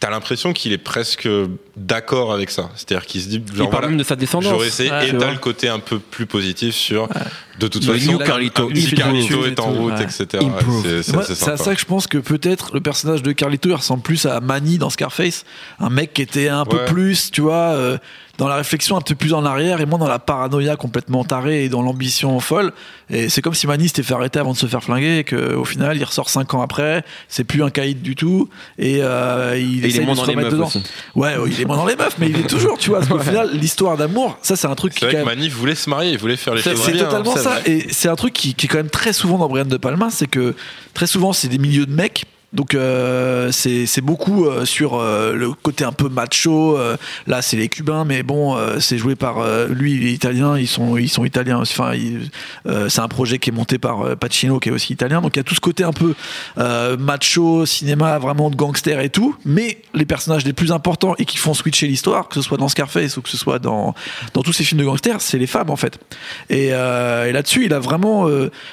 [0.00, 1.28] t'as l'impression qu'il est presque
[1.76, 2.70] d'accord avec ça.
[2.76, 4.48] C'est-à-dire qu'il se dit, Il genre, parle voilà, même de sa descendance.
[4.50, 4.90] j'aurais essayé.
[4.90, 7.08] Ouais, et t'as le côté un peu plus positif sur,
[7.58, 8.94] de toute Le façon, new Carlito, improve.
[8.94, 10.02] Carlito est en route, ouais.
[10.04, 10.44] etc.
[11.02, 14.26] C'est- à ça que je pense que peut-être le personnage de Carlito il ressemble plus
[14.26, 15.44] à Manny dans Scarface,
[15.80, 17.98] un mec qui était un peu plus, tu vois, euh,
[18.38, 21.64] dans la réflexion un peu plus en arrière et moins dans la paranoïa complètement tarée
[21.64, 22.72] et dans l'ambition folle.
[23.10, 25.64] Et c'est comme si Manny s'était fait arrêter avant de se faire flinguer et qu'au
[25.64, 29.62] final il ressort cinq ans après, c'est plus un caïd du tout et euh, il
[29.62, 30.66] Et il essaye est moins de se dans les remettre meufs dedans.
[30.68, 30.82] aussi.
[31.16, 33.18] Ouais, il est moins dans les meufs, mais il est toujours, tu vois, parce qu'au
[33.18, 35.74] final l'histoire d'amour, ça c'est un truc qui C'est vrai quand que même- Manif voulait
[35.74, 37.04] se marier, il voulait faire les choses c'est bien.
[37.06, 37.50] totalement hein, ça.
[37.58, 37.70] vrai.
[37.70, 40.10] Et c'est un truc qui, qui est quand même très souvent dans Brian De Palma,
[40.10, 40.54] c'est que
[40.94, 42.24] très souvent c'est des milieux de mecs.
[42.54, 46.78] Donc euh, c'est beaucoup euh, sur euh, le côté un peu macho.
[46.78, 50.58] euh, là c'est les Cubains, mais bon c'est joué par lui il est italien.
[50.58, 51.60] Ils sont ils sont italiens.
[51.60, 51.92] Enfin
[52.88, 55.20] c'est un projet qui est monté par Pacino qui est aussi italien.
[55.20, 56.14] Donc il y a tout ce côté un peu
[56.98, 59.36] macho, cinéma vraiment de gangster et tout.
[59.44, 62.68] Mais les personnages les plus importants et qui font switcher l'histoire, que ce soit dans
[62.68, 63.94] Scarface ou que ce soit dans
[64.32, 65.98] dans tous ces films de gangsters, c'est les femmes en fait.
[66.48, 68.22] Et, là-dessus, il a vraiment.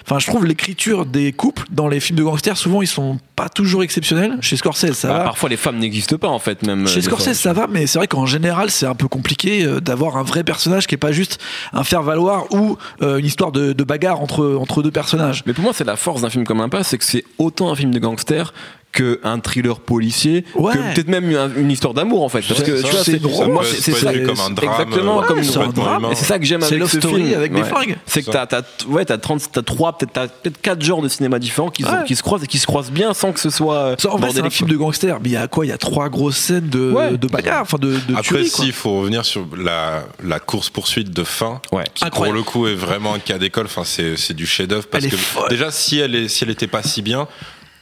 [0.06, 3.50] Enfin, je trouve l'écriture des couples dans les films de gangsters, souvent, ils sont pas
[3.50, 4.38] toujours exceptionnels.
[4.42, 5.24] Chez Scorsese, ça Bah, va.
[5.26, 6.88] parfois les femmes n'existent pas en fait même.
[6.88, 7.20] Chez euh, fois.
[7.20, 10.24] Scorsese, ça va, mais c'est vrai qu'en général, c'est un peu compliqué euh, d'avoir un
[10.24, 11.40] vrai personnage qui est pas juste
[11.74, 15.44] un faire-valoir ou euh, une histoire de, de bagarre entre, entre deux personnages.
[15.46, 17.76] Mais pour moi, c'est la force d'un film comme Impasse, c'est que c'est autant un
[17.76, 18.54] film de gangster
[18.96, 20.74] qu'un thriller policier, Ouais.
[20.74, 22.42] que peut-être même une, une histoire d'amour en fait.
[22.48, 23.46] Parce que Ouais, tu ça, vois, c'est c'est drôle.
[23.46, 24.14] Ça moi, c'est ça.
[24.14, 26.08] comme un drame, Exactement, euh, comme c'est un drame.
[26.12, 27.34] Et c'est ça que j'aime C'est avec ce film.
[27.36, 27.98] avec des fringues.
[28.06, 31.08] C'est que t'as, t'as, ouais, t'as 30, t'as trois, peut-être, t'as peut-être quatre genres de
[31.08, 32.04] cinéma différents qui, sont- Ouais.
[32.08, 33.76] qui se croisent et qui se croisent bien sans que ce soit.
[33.76, 35.66] euh, Ça, en vrai, c'est un film de gangster, mais il y a quoi?
[35.66, 37.18] Il y a trois grosses scènes de, Ouais.
[37.18, 38.64] de bagarre, enfin de, de Après, tuerie, quoi.
[38.66, 41.84] s'il faut revenir sur la, la course-poursuite de fin, Ouais.
[41.94, 44.86] qui pour le coup est vraiment un cas d'école, enfin, c'est, c'est du chef-d'œuvre.
[44.88, 45.16] Parce que
[45.50, 47.28] déjà, si elle, est, si elle était pas si bien,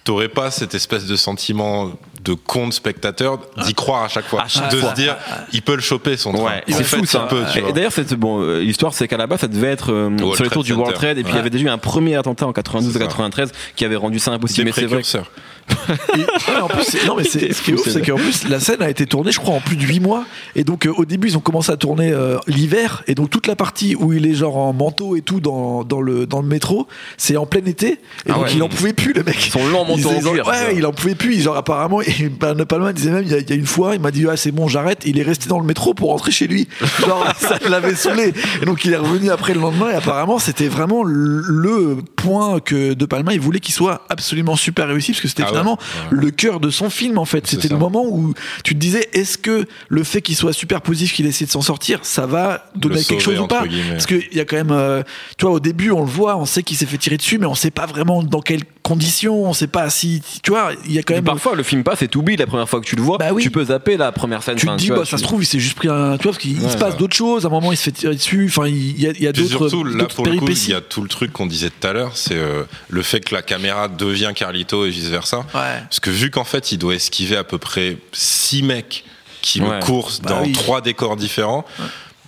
[0.03, 1.91] t'aurais pas cette espèce de sentiment
[2.24, 4.44] de con de spectateur d'y croire à chaque fois.
[4.44, 4.92] À chaque de fois.
[4.92, 5.15] se dire,
[5.51, 6.44] il peut le choper son train.
[6.44, 7.24] Ouais, c'est fou c'est ça.
[7.24, 9.68] un peu, tu Et d'ailleurs, cette, bon, euh, l'histoire, c'est qu'à la base, ça devait
[9.72, 10.96] être euh, World sur les Trade tours du World.
[10.96, 13.06] Trade, et puis il y avait déjà eu un premier attentat en 92 C'est ça.
[13.06, 14.65] 93 qui avait rendu ça impossible.
[14.65, 15.25] Des Mais c'est vrai.
[16.18, 18.82] Et- en plus, non, mais c'est, ce qui est ouf, c'est qu'en plus, la scène
[18.82, 20.25] a été tournée, je crois, en plus de 8 mois.
[20.56, 23.03] Et donc, euh, au début, ils ont commencé à tourner euh, l'hiver.
[23.08, 26.01] Et donc, toute la partie où il est genre en manteau et tout dans, dans,
[26.01, 26.88] le, dans le métro,
[27.18, 27.88] c'est en plein été.
[27.94, 28.00] Et
[28.30, 28.51] Ah donc, ouais.
[28.56, 29.39] il en pouvait plus, le mec.
[29.51, 31.42] Son long manteau Ils- en cuir, Ouais, il en pouvait plus.
[31.42, 33.95] Genre, apparemment, et De Palma disait même, il y, a, il y a une fois,
[33.95, 35.03] il m'a dit, ah, c'est bon, j'arrête.
[35.05, 36.67] Il est resté dans le métro pour rentrer chez lui.
[36.99, 38.33] Genre, ça l'avait saoulé.
[38.61, 39.89] Et donc, il est revenu après le lendemain.
[39.91, 44.87] Et apparemment, c'était vraiment le, point que De Palma, il voulait qu'il soit absolument super
[44.87, 45.77] réussi parce que c'était Ah finalement
[46.11, 46.17] Ouais.
[46.17, 47.45] le cœur de son film en fait.
[47.47, 51.13] C'était le moment où tu te disais est-ce que le fait qu'il soit super positif,
[51.13, 53.67] qu'il essaie de s'en sortir, ça va donner quelque chose ou pas?
[53.67, 53.91] guillemets.
[53.91, 55.03] Parce qu'il y a quand même, euh,
[55.37, 57.45] tu vois, au début on le voit, on sait qu'il s'est fait tirer dessus, mais
[57.45, 61.00] on sait pas vraiment dans quelles conditions, on sait pas si, tu vois, il y
[61.00, 61.25] a quand Mais même.
[61.25, 63.17] parfois, le film passe et t'oublies la première fois que tu le vois.
[63.17, 63.41] Bah oui.
[63.41, 64.55] Tu peux zapper la première scène.
[64.57, 66.17] tu te dis, vois, bah, ça tu- se trouve, il s'est juste pris un.
[66.17, 67.00] Tu vois, parce qu'il Ouais, se passe ouais.
[67.00, 67.46] d'autres choses.
[67.46, 68.46] À un moment, il se fait tirer dessus.
[68.50, 69.48] Enfin, il y a, il y a d'autres.
[69.69, 70.72] surtout, là, pour le coup, il péripéties.
[70.72, 73.33] y a tout le truc qu'on disait tout à l'heure, c'est euh, le fait que
[73.33, 75.39] la caméra devient Carlito et vice versa.
[75.55, 75.79] Ouais.
[75.89, 79.05] Parce que vu qu'en fait, il doit esquiver à peu près six mecs
[79.41, 79.79] qui Ouais.
[79.79, 80.51] le coursent Bah dans oui.
[80.53, 81.65] trois décors différents.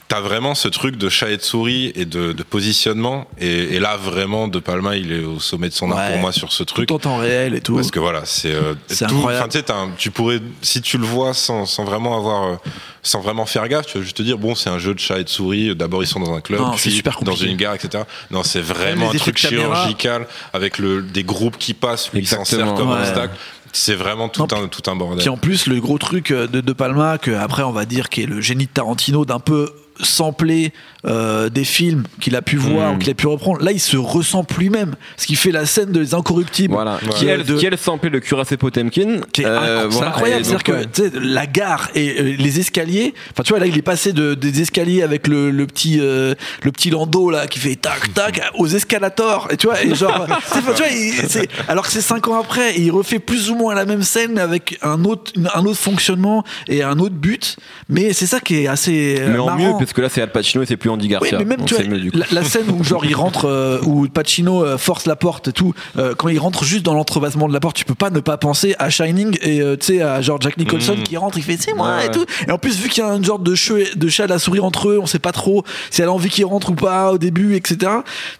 [0.07, 3.27] T'as vraiment ce truc de chat et de souris et de, de positionnement.
[3.39, 6.11] Et, et là, vraiment, De Palma, il est au sommet de son art Ouais.
[6.11, 6.87] pour moi sur ce truc.
[6.89, 7.73] Tout en temps réel et tout.
[7.75, 9.35] Parce que voilà, c'est euh, incroyable.
[9.41, 12.43] enfin, tu sais, t'as un- tu pourrais, si tu le vois sans, sans vraiment avoir,
[12.43, 12.55] euh,
[13.01, 15.17] sans vraiment faire gaffe, tu vas juste te dire bon, c'est un jeu de chat
[15.19, 15.75] et de souris.
[15.75, 18.03] D'abord, ils sont dans un club, Non, puis super dans une gare, etc.
[18.29, 22.75] Non, c'est vraiment un truc chirurgical avec le des groupes qui passent, lui s'en sert
[22.75, 22.99] comme Ouais.
[22.99, 23.33] obstacle.
[23.73, 25.19] C'est vraiment tout Non, un tout un bordel.
[25.19, 28.07] Puis en plus, le gros truc euh, de De Palma, que après on va dire
[28.09, 29.69] qui est le génie de Tarantino, d'un peu
[30.01, 30.73] sampler
[31.05, 33.61] euh, des films qu'il a pu voir ou qu'il a pu reprendre.
[33.63, 34.95] Là, il se ressent plus lui-même.
[35.17, 36.73] Ce qui fait la scène de Les Incorruptibles.
[36.73, 36.95] Voilà.
[37.03, 37.09] Ouais.
[37.15, 39.21] Qui, elle, De- qui elle samplait le cuirassé Potemkin.
[39.31, 40.09] qui est Euh, voilà.
[40.09, 40.43] incroyable.
[40.45, 41.11] C'est-à-dire que ouais.
[41.21, 43.13] la gare et euh, les escaliers.
[43.31, 46.33] Enfin, tu vois, là, il est passé de, des escaliers avec le, le petit euh,
[46.63, 49.47] le petit landau là qui fait tac tac aux escalators.
[49.51, 52.81] Et tu vois, et genre, tu vois, il- alors que c'est cinq ans après, et
[52.81, 56.43] il refait plus ou moins la même scène mais avec un autre un autre fonctionnement
[56.67, 57.57] et un autre but.
[57.89, 59.57] Mais c'est ça qui est assez Mais en marrant.
[59.57, 61.37] mieux, parce que là, c'est Al Pacino et c'est plus Andy Oui, Garcia.
[61.39, 64.77] mais même tu vois, la, la scène où genre il rentre, euh, où Pacino euh,
[64.77, 67.75] force la porte et tout, euh, quand il rentre juste dans l'entrebassement de la porte,
[67.75, 70.57] tu peux pas ne pas penser à Shining et euh, tu sais à genre Jack
[70.57, 71.03] Nicholson Mhm.
[71.03, 72.25] qui rentre, il fait c'est moi Ouais, et tout.
[72.47, 74.39] Et en plus vu qu'il y a un genre de chat, de chat à la
[74.39, 77.11] souris entre eux, on sait pas trop si elle a envie qu'il rentre ou pas
[77.11, 77.77] au début, etc.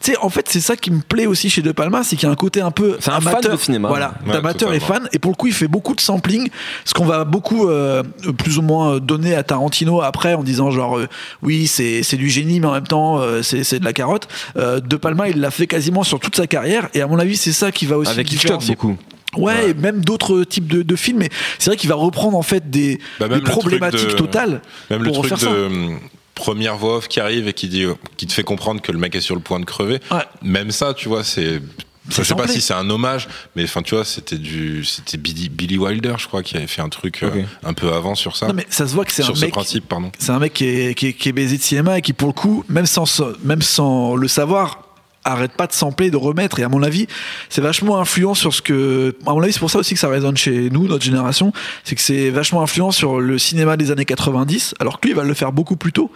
[0.02, 2.28] Tu sais, en fait c'est ça qui me plaît aussi chez De Palma, c'est qu'il
[2.28, 3.88] y a un côté un peu C'est un fan amateur, de cinéma.
[3.90, 5.08] voilà, Ouais, d'amateur et fan.
[5.14, 6.50] Et pour le coup, il fait beaucoup de sampling,
[6.86, 8.04] ce qu'on va beaucoup euh,
[8.38, 11.00] plus ou moins donner à Tarantino après en disant genre
[11.42, 14.28] oui c'est c'est du génie mais en même temps euh, c'est c'est de la carotte.
[14.58, 17.38] Euh, de Palma il l'a fait quasiment sur toute sa carrière et à mon avis
[17.38, 18.98] c'est ça qui va aussi Avec le Hitchcock, beaucoup.
[19.38, 21.18] Ouais, et même d'autres types de, de films.
[21.18, 25.04] Mais c'est vrai qu'il va reprendre en fait des, Bah, des problématiques de- totales Même
[25.04, 25.48] le truc de ça.
[25.52, 25.90] euh,
[26.36, 29.14] première voix off qui arrive et qui dit, qui te fait comprendre que le mec
[29.14, 30.00] est sur le point de crever.
[30.10, 30.20] Ouais.
[30.42, 31.62] Même ça, tu vois, c'est.
[32.10, 35.50] Je sais pas si c'est un hommage, mais enfin, tu vois, c'était du, c'était Billy,
[35.50, 38.48] Billy Wilder, je crois, qui avait fait un truc euh, un peu avant sur ça.
[38.48, 39.54] Non, mais ça se voit que c'est un sur ce mec.
[39.54, 40.12] principe, pardon.
[40.20, 42.28] C'est un mec qui est, qui, est, qui est baisé de cinéma et qui, pour
[42.28, 43.06] le coup, même sans,
[43.44, 44.85] même sans le savoir,
[45.26, 46.60] arrête pas de sampler, de remettre.
[46.60, 47.08] Et à mon avis,
[47.50, 49.16] c'est vachement influent sur ce que.
[49.26, 51.52] À mon avis, c'est pour ça aussi que ça résonne chez nous, notre génération.
[51.84, 55.18] C'est que c'est vachement influent sur le cinéma des années 90, alors que lui, il
[55.18, 56.12] va le faire beaucoup plus tôt.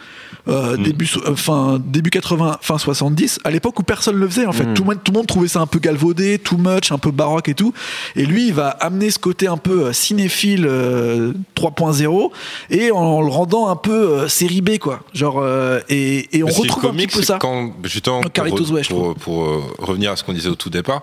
[0.48, 4.46] Euh, début, so- euh, fin, début 80, fin 70, à l'époque où personne le faisait
[4.46, 4.74] en fait.
[4.74, 7.12] Tout, le monde, tout le monde trouvait ça un peu galvaudé, too much, un peu
[7.12, 7.74] baroque et tout.
[8.16, 12.32] Et lui, il va amener ce côté un peu euh, cinéphile euh, 3.0
[12.70, 15.02] et en, le rendant un peu euh, série B quoi.
[15.14, 17.38] Genre euh, et, et on retrouve un comique, petit peu ça.
[17.40, 20.70] Quand, justement, Carlitos Way, je pour, pour, euh, revenir à ce qu'on disait au tout
[20.70, 21.02] départ,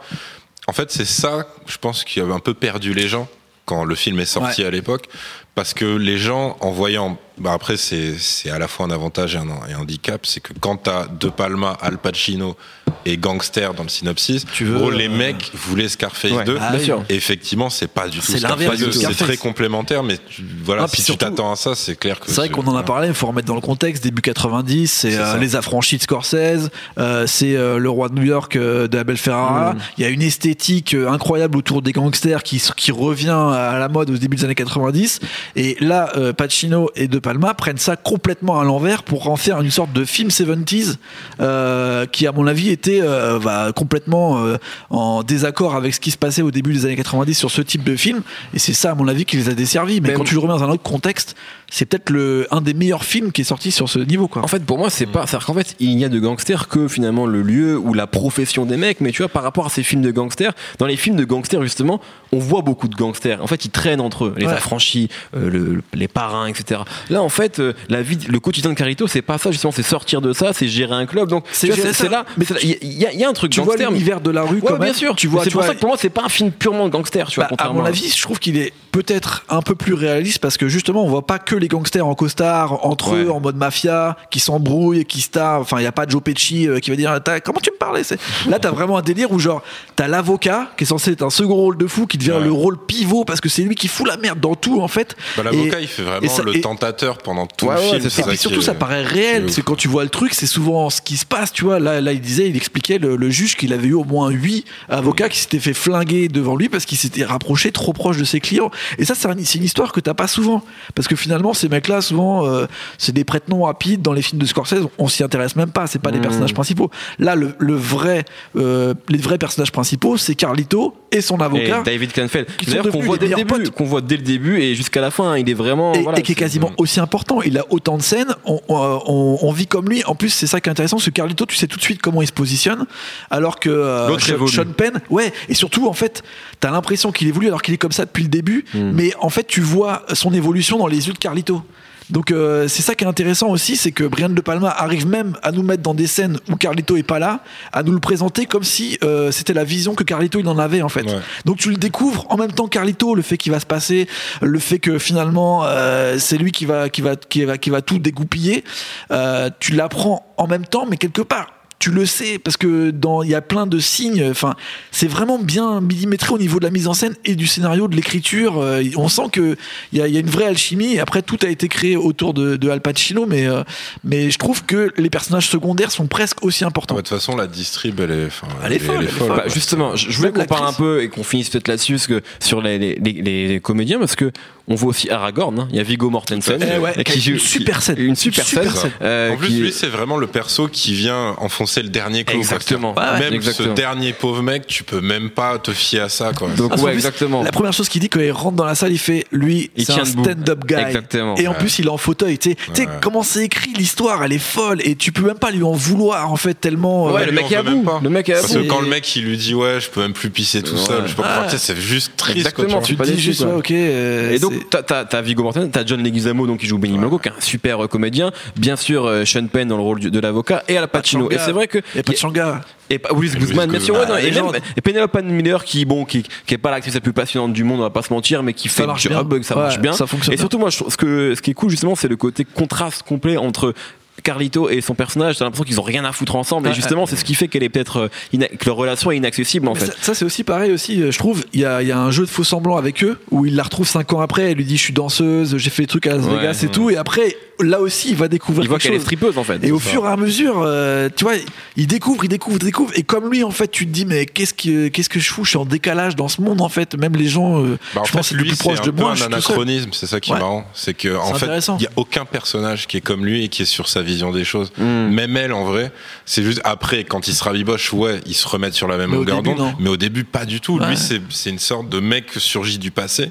[0.66, 3.28] en fait, c'est ça, je pense, qui avait un peu perdu les gens
[3.64, 5.08] quand le film est sorti à l'époque.
[5.56, 7.18] Parce que les gens, en voyant.
[7.38, 10.24] Bah après, c'est c'est à la fois un avantage et un, et un handicap.
[10.24, 12.56] C'est que quand t'as De Palma, Al Pacino
[13.04, 16.56] et Gangster dans le synopsis, Tu veux, gros, les euh, mecs voulaient Scarface Ouais, 2.
[16.58, 16.72] Ah
[17.10, 18.92] effectivement, c'est pas du tout Scarface de 2.
[18.92, 22.20] C'est très complémentaire, mais tu- voilà, Ah, si surtout- tu t'attends à ça, c'est clair
[22.20, 22.26] que.
[22.30, 25.14] C'est vrai qu'on en a parlé, il faut remettre dans le contexte, début 90, c'est
[25.18, 29.18] euh, les affranchis de Scorsese, euh, c'est le roi de New York euh, de Abel
[29.18, 29.78] Ferrara, Mmh.
[29.98, 34.08] il y a une esthétique incroyable autour des gangsters qui, qui revient à la mode
[34.08, 35.20] au début des années 90,
[35.54, 39.60] et là, euh, Pacino et De Palma prennent ça complètement à l'envers pour en faire
[39.60, 40.96] une sorte de film 70s,
[41.40, 44.44] euh, qui à mon avis était euh, bah, complètement
[44.90, 47.84] en désaccord avec ce qui se passait au début des années 90 sur ce type
[47.84, 48.22] de film,
[48.54, 50.40] et c'est ça à mon avis qui les a desservis, mais Même- quand tu le
[50.40, 51.36] remets dans un autre contexte,
[51.70, 54.42] c'est peut-être le un des meilleurs films qui est sorti sur ce niveau quoi.
[54.42, 55.26] En fait, pour moi, c'est pas.
[55.26, 58.64] C'est-à-dire qu'en fait, il n'y a de gangsters que finalement le lieu ou la profession
[58.66, 59.00] des mecs.
[59.00, 61.62] Mais tu vois, par rapport à ces films de gangsters, dans les films de gangsters,
[61.62, 62.00] justement,
[62.32, 63.42] on voit beaucoup de gangsters.
[63.42, 64.52] En fait, ils traînent entre eux, les Ouais.
[64.52, 66.80] affranchis, euh, le- les parrains, etc.
[67.10, 69.82] Là, en fait, euh, la vie, le quotidien de Carito, c'est pas ça, justement, c'est
[69.82, 71.28] sortir de ça, c'est gérer un club.
[71.28, 72.24] Donc, C'est tu vois, là.
[72.36, 73.90] Mais Il y, a- il y a un truc tu vois gangster.
[73.90, 74.94] mais- l'univers de la rue Ouais, quand bien même.
[74.94, 75.14] sûr.
[75.16, 76.88] Tu vois, c'est tu pour vois, ça que pour moi, c'est pas un film purement
[76.88, 77.48] gangster, tu vois.
[77.50, 80.68] Bah, à mon avis, je trouve qu'il est peut-être un peu plus réaliste parce que
[80.68, 83.24] justement, on voit pas que les gangsters en costard entre Ouais.
[83.24, 85.60] eux en mode mafia qui s'embrouillent, qui se tarent.
[85.60, 88.02] Enfin, il y a pas Joe Pesci euh, qui va dire comment tu me parlais
[88.48, 89.62] Là, t'as vraiment un délire où genre
[89.96, 92.44] t'as l'avocat qui est censé être un second rôle de fou qui devient Ouais.
[92.44, 95.16] le rôle pivot parce que c'est lui qui fout la merde dans tout en fait.
[95.36, 98.10] Bah, L'avocat, il fait vraiment ça- le tentateur pendant tout Ouais, le film.
[98.10, 99.44] c'est Et puis surtout, ça paraît réel.
[99.46, 101.52] est C'est quand tu vois le truc, c'est souvent ce qui se passe.
[101.52, 104.04] Tu vois, là, là, il disait, il expliquait le, le juge qu'il avait eu au
[104.04, 108.16] moins huit avocats qui s'étaient fait flinguer devant lui parce qu'il s'était rapproché trop proche
[108.18, 108.70] de ses clients.
[108.98, 110.62] Et ça, c'est un- c'est une histoire que t'as pas souvent,
[110.94, 112.66] parce que finalement, ces mecs-là, souvent, euh,
[112.98, 114.86] c'est des prête-noms rapides dans les films de Scorsese.
[114.98, 115.86] On s'y intéresse même pas.
[115.86, 116.22] C'est pas les Mmh.
[116.22, 116.90] personnages principaux.
[117.18, 118.24] Là, le, le vrai,
[118.56, 121.82] euh, les vrais personnages principaux, c'est Carlito et son Et avocat.
[121.84, 122.26] David sont
[122.66, 125.36] d'ailleurs qu'on voit dès le début, qu'on voit dès le début et jusqu'à la fin,
[125.36, 127.42] il est vraiment et, voilà, et qui est quasiment aussi important.
[127.42, 130.04] Il a autant de scènes, on, on- on- on vit comme lui.
[130.04, 132.00] En plus, c'est ça qui est intéressant, parce que Carlito, tu sais tout de suite
[132.02, 132.86] comment il se positionne,
[133.30, 134.18] alors que euh.
[134.18, 136.22] Sean Penn, ouais, et surtout, en fait,
[136.60, 138.92] t'as l'impression qu'il évolue alors qu'il est comme ça depuis le début, Hmm.
[138.94, 141.62] mais en fait, tu vois son évolution dans les yeux de Carlito.
[142.10, 145.36] Donc euh, c'est ça qui est intéressant aussi, c'est que Brian De Palma arrive même
[145.42, 147.40] à nous mettre dans des scènes où Carlito est pas là,
[147.72, 150.82] à nous le présenter comme si euh, c'était la vision que Carlito il en avait
[150.82, 151.02] en fait.
[151.02, 151.18] Ouais.
[151.44, 154.08] Donc tu le découvres en même temps Carlito, le fait qu'il va se passer,
[154.40, 157.82] le fait que finalement euh, c'est lui qui va qui va qui va qui va
[157.82, 158.64] tout dégoupiller.
[159.10, 161.55] Euh, tu l'apprends en même temps, mais quelque part.
[161.86, 164.26] Tu le sais parce que dans il y a plein de signes.
[164.28, 164.56] Enfin,
[164.90, 167.94] c'est vraiment bien millimétré au niveau de la mise en scène et du scénario, de
[167.94, 168.58] l'écriture.
[168.60, 169.56] Euh, on sent que
[169.92, 170.94] il y a, il y a une vraie alchimie.
[170.94, 173.62] Et après, tout a été créé autour de, de Al Pacino, mais euh,
[174.02, 176.96] mais je trouve que les personnages secondaires sont presque aussi importants.
[176.96, 179.28] De toute façon, la distrib, elle est, enfin, Elle est folle, elle est folle.
[179.36, 182.08] Bah, justement, je je voulais qu'on parle un peu et qu'on finisse peut-être là-dessus parce
[182.08, 184.32] que sur les, les, les- les comédiens parce que
[184.68, 185.68] on voit aussi Aragorn, hein.
[185.70, 186.58] il y a Viggo Mortensen.
[186.62, 187.96] Eh ouais, et qui a une super scène.
[187.98, 188.68] une super scène.
[188.70, 188.90] scène.
[189.02, 192.38] euh, En plus, qui- lui, c'est vraiment le perso qui vient enfoncer le dernier clou.
[192.38, 192.94] Exactement.
[192.94, 193.18] Ouais, ouais.
[193.20, 193.68] Même Exactement.
[193.70, 196.32] ce dernier pauvre mec, tu peux même pas te fier à ça.
[196.32, 196.48] Quoi.
[196.56, 197.42] donc Ah, ouais plus, exactement.
[197.42, 199.84] La première chose qu'il dit quand il rentre dans la salle, il fait lui, Il
[199.86, 200.74] c'est tient un stand-up guy.
[200.74, 201.36] Exactement.
[201.36, 201.58] Et en Ouais.
[201.58, 202.38] plus, il est en fauteuil.
[202.38, 202.92] Tu sais, Tu sais Ouais.
[203.00, 206.32] comment c'est écrit l'histoire, elle est folle et tu peux même pas lui en vouloir
[206.32, 207.06] en fait tellement.
[207.12, 207.82] Ouais, euh, le lui, mec est à bout.
[207.82, 208.00] pas.
[208.02, 208.62] Le mec est à Parce bout.
[208.62, 210.78] que quand le mec il lui dit ouais, je peux même plus pisser tout Ouais.
[210.84, 212.38] seul, je sais pas pourquoi, tu sais, c'est juste triste.
[212.38, 213.70] Exactement, tu dis juste ouais, ok.
[213.70, 216.98] euh, Et donc, c'est- t'as, t'as Viggo Mortensen, t'as John Leguizamo donc qui joue Benny
[216.98, 218.30] Blanco, qui est un super euh, comédien.
[218.56, 221.30] Bien sûr, euh, Sean Penn dans le rôle de l'avocat et Al Pacino.
[221.30, 222.60] Et c'est vrai que et pas de.
[222.88, 224.52] Et Willis Guzman, bien sûr, Ah, et, légende.
[224.52, 227.64] même, et Penelope Miller qui, bon, qui, qui est pas l'actrice la plus passionnante du
[227.64, 229.42] monde, on va pas se mentir, mais qui Ça fait le marche job, bien.
[229.42, 229.92] ça marche bien.
[229.92, 232.44] ça fonctionne et surtout, moi, ce, que, ce qui est cool, justement, c'est le côté
[232.44, 233.74] contraste complet entre
[234.22, 236.68] Carlito et son personnage, t'as l'impression qu'ils ont rien à foutre ensemble.
[236.68, 239.68] Et justement, c'est ce qui fait qu'elle est peut-être euh, que leur relation est inaccessible
[239.68, 239.86] en Mais fait.
[239.86, 241.44] ça, ça, c'est aussi pareil aussi, euh, je trouve.
[241.52, 243.62] Il y a, y a un jeu de faux semblant avec eux où il la
[243.62, 244.50] retrouve cinq ans après.
[244.50, 246.68] Elle lui dit je suis danseuse, j'ai fait des trucs à Las Ouais, Vegas et
[246.68, 246.90] tout.
[246.90, 249.04] Et après, là aussi, il va découvrir Il voit qu'elle est chose.
[249.04, 249.62] strippeuse en fait.
[249.64, 249.90] Et au C'est ça.
[249.92, 251.34] fur et à mesure, euh, tu vois,
[251.76, 252.92] il découvre, il découvre, il découvre.
[252.96, 255.44] Et comme lui, en fait, tu te dis, mais qu'est-ce que, qu'est-ce que je fous?
[255.44, 256.94] Je suis en décalage dans ce monde, en fait.
[256.96, 258.80] Même les gens, euh, Bah, en je fait, pense, que le lui, plus c'est proche
[258.80, 259.26] un de moi, un tout seul.
[259.32, 260.36] anachronisme, c'est ça qui Ouais.
[260.36, 260.66] est marrant.
[260.74, 263.48] C'est que, en C'est fait, il n'y a aucun personnage qui est comme lui et
[263.48, 264.72] qui est sur sa vision des choses.
[264.78, 265.08] Mm.
[265.10, 265.92] Même elle, en vrai,
[266.24, 269.42] c'est juste après, quand il se rabiboche, ouais, ils se remettent sur la même longueur
[269.42, 269.62] d'onde.
[269.78, 270.78] Mais au début, pas du tout.
[270.78, 270.88] Ouais.
[270.88, 273.30] Lui, c'est c'est une sorte de mec surgi du passé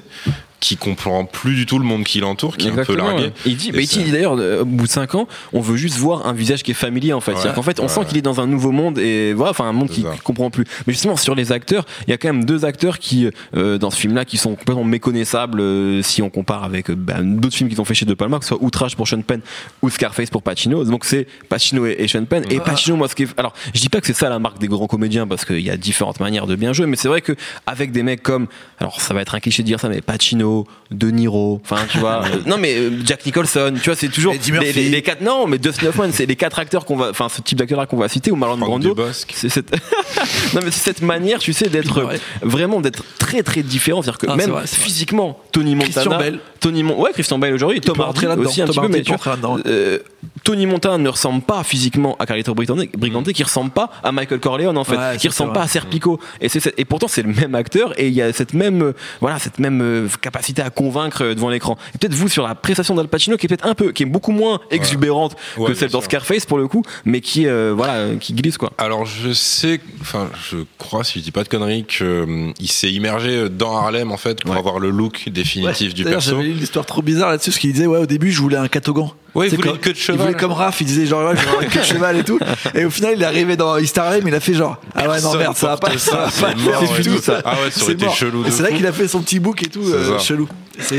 [0.60, 3.24] qui comprend plus du tout le monde qui l'entoure, qui est un peu largué.
[3.24, 3.32] ouais.
[3.44, 5.98] Il dit, bah, il dit d'ailleurs, euh, au bout de 5 ans, on veut juste
[5.98, 7.34] voir un visage qui est familier en fait.
[7.34, 9.64] Ouais, qu'en fait, on ouais, sent qu'il est dans un nouveau monde et voilà, enfin
[9.66, 10.64] un monde qu'il comprend plus.
[10.86, 13.90] Mais justement, sur les acteurs, il y a quand même deux acteurs qui, euh, dans
[13.90, 17.80] ce film-là, qui sont complètement méconnaissables euh, si on compare avec bah, d'autres films qu'ils
[17.80, 19.40] ont fait chez De Palma, que ce soit Outrage pour Sean Penn
[19.82, 20.84] ou Scarface pour Pacino.
[20.84, 22.44] Donc c'est Pacino et, et Sean Penn.
[22.50, 22.64] Et Ah.
[22.64, 23.38] Pacino, moi, ce qui est...
[23.38, 25.70] alors, je dis pas que c'est ça la marque des grands comédiens parce qu'il y
[25.70, 27.32] a différentes manières de bien jouer, mais c'est vrai que
[27.66, 28.46] avec des mecs comme,
[28.80, 30.55] alors ça va être un cliché de dire ça, mais Pacino,
[30.90, 34.32] De Niro, enfin tu vois, euh, non mais euh, Jack Nicholson, tu vois, c'est toujours
[34.60, 37.28] les, les- les quatre, non, mais Dustin Hoffman, c'est les quatre acteurs qu'on va, enfin
[37.28, 38.94] ce type d'acteur là qu'on va citer ou Marlon Brando.
[39.32, 39.72] C'est cette,
[40.54, 42.08] non mais c'est cette manière, tu sais, d'être
[42.42, 46.38] vraiment d'être très très différent, c'est-à-dire que Ah, même vrai, physiquement, Tony Montana, Christian Bale.
[46.60, 49.12] Tony Mon, ouais Christian Bale aujourd'hui, Tom Hardy aussi un Tom petit peu, mais tu
[49.12, 49.98] vois, euh,
[50.44, 54.38] Tony Montana ne ressemble pas physiquement à Carlito Brigante, Brigante qui ressemble pas à Michael
[54.40, 55.68] Corleone en fait, Ouais, qui ressemble pas à.
[55.68, 56.20] Serpico.
[56.40, 58.92] Et c'est et pourtant c'est le même acteur et il y a cette même euh,
[59.20, 61.76] voilà cette même euh, capacité à convaincre euh, devant l'écran.
[61.94, 64.06] Et peut-être vous sur la prestation d'Al Pacino qui est peut-être un peu qui est
[64.06, 66.00] beaucoup moins exubérante Ouais, que celle dans.
[66.00, 68.72] Scarface pour le coup, mais qui euh, voilà euh, qui glisse quoi.
[68.78, 73.48] Alors je sais, enfin je crois si je dis pas de conneries qu'il s'est immergé
[73.48, 76.30] dans Harlem en fait pour avoir le look définitif du perso.
[76.30, 78.68] J'avais une histoire trop bizarre là-dessus, parce qu'il disait, ouais, au début, je voulais un
[78.68, 79.10] catogan.
[79.36, 80.20] Ouais, il voulait comme- une queue de Il cheval.
[80.20, 82.38] voulait comme Raph, il disait genre, ouais, je une queue de cheval et tout.
[82.74, 85.20] Et au final, il est arrivé dans East Harlem, il a fait genre, ah ouais,
[85.20, 86.54] non, merde, ça va pas, porte ça va ça, pas
[86.96, 87.42] c'est tout, ça.
[87.44, 89.62] Ah ouais, ça aurait été chelou Et c'est là qu'il a fait son petit book
[89.62, 90.24] et tout, euh, ça.
[90.24, 90.48] chelou.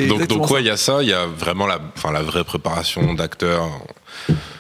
[0.08, 0.54] Donc, donc ça.
[0.54, 3.67] ouais, il y a ça, il y a vraiment la, enfin, la vraie préparation d'acteur,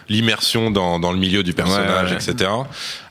[0.09, 2.23] l'immersion dans, dans le milieu du personnage, Ouais, ouais.
[2.31, 2.49] etc.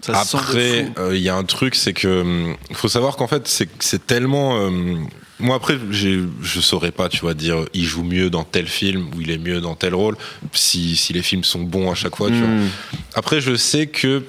[0.00, 3.46] Ça Après, euh, il y a un truc, c'est que hum, faut savoir qu'en fait,
[3.48, 4.52] c'est c'est tellement.
[4.55, 5.07] hum,
[5.38, 9.20] moi après, je saurais pas, tu vois, dire il joue mieux dans tel film ou
[9.20, 10.16] il est mieux dans tel rôle,
[10.53, 12.29] si, si les films sont bons à chaque fois.
[12.29, 12.49] Tu vois.
[12.49, 12.68] Mm.
[13.14, 14.22] Après, je sais que,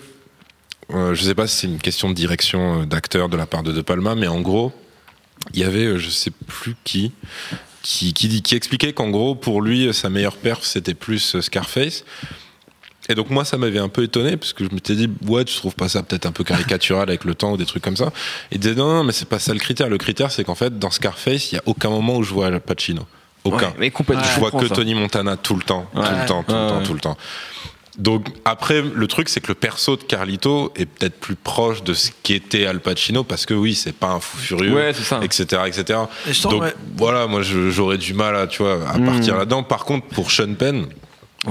[0.94, 3.64] euh, je sais pas si c'est une question de direction euh, d'acteur de la part
[3.64, 4.74] de De Palma, mais en gros,
[5.54, 7.12] il y avait, euh, je sais plus qui,
[7.84, 11.42] qui, qui, dit- qui expliquait qu'en gros, pour lui, sa meilleure perf, c'était plus euh,
[11.42, 12.04] Scarface.
[13.10, 15.56] Et donc moi, ça m'avait un peu étonné, parce que je m'étais dit, ouais, tu
[15.56, 18.12] trouves pas ça peut-être un peu caricatural avec le temps ou des trucs comme ça?
[18.52, 19.90] Il disait, non, non, mais c'est pas ça le critère.
[19.90, 22.48] Le critère, c'est qu'en fait, dans Scarface, il y a aucun moment où je vois
[22.48, 23.06] Al Pacino.
[23.44, 23.68] Aucun.
[23.68, 24.26] Ouais, mais complètement.
[24.26, 24.76] Je vois que ça.
[24.76, 27.18] Tony Montana tout le temps, tout le temps, tout le temps, tout le temps.
[27.98, 31.94] Donc après, le truc, c'est que le perso de Carlito est peut-être plus proche de
[31.96, 35.20] ce qu'était Al Pacino, parce que oui, c'est pas un fou furieux, Ouais, c'est ça.
[35.24, 36.00] etc., etc.
[36.28, 36.74] Et Donc ouais.
[36.96, 39.06] voilà, moi j'aurais du mal à, tu vois, à Mm.
[39.06, 39.64] partir là-dedans.
[39.64, 40.86] Par contre, pour Sean Penn,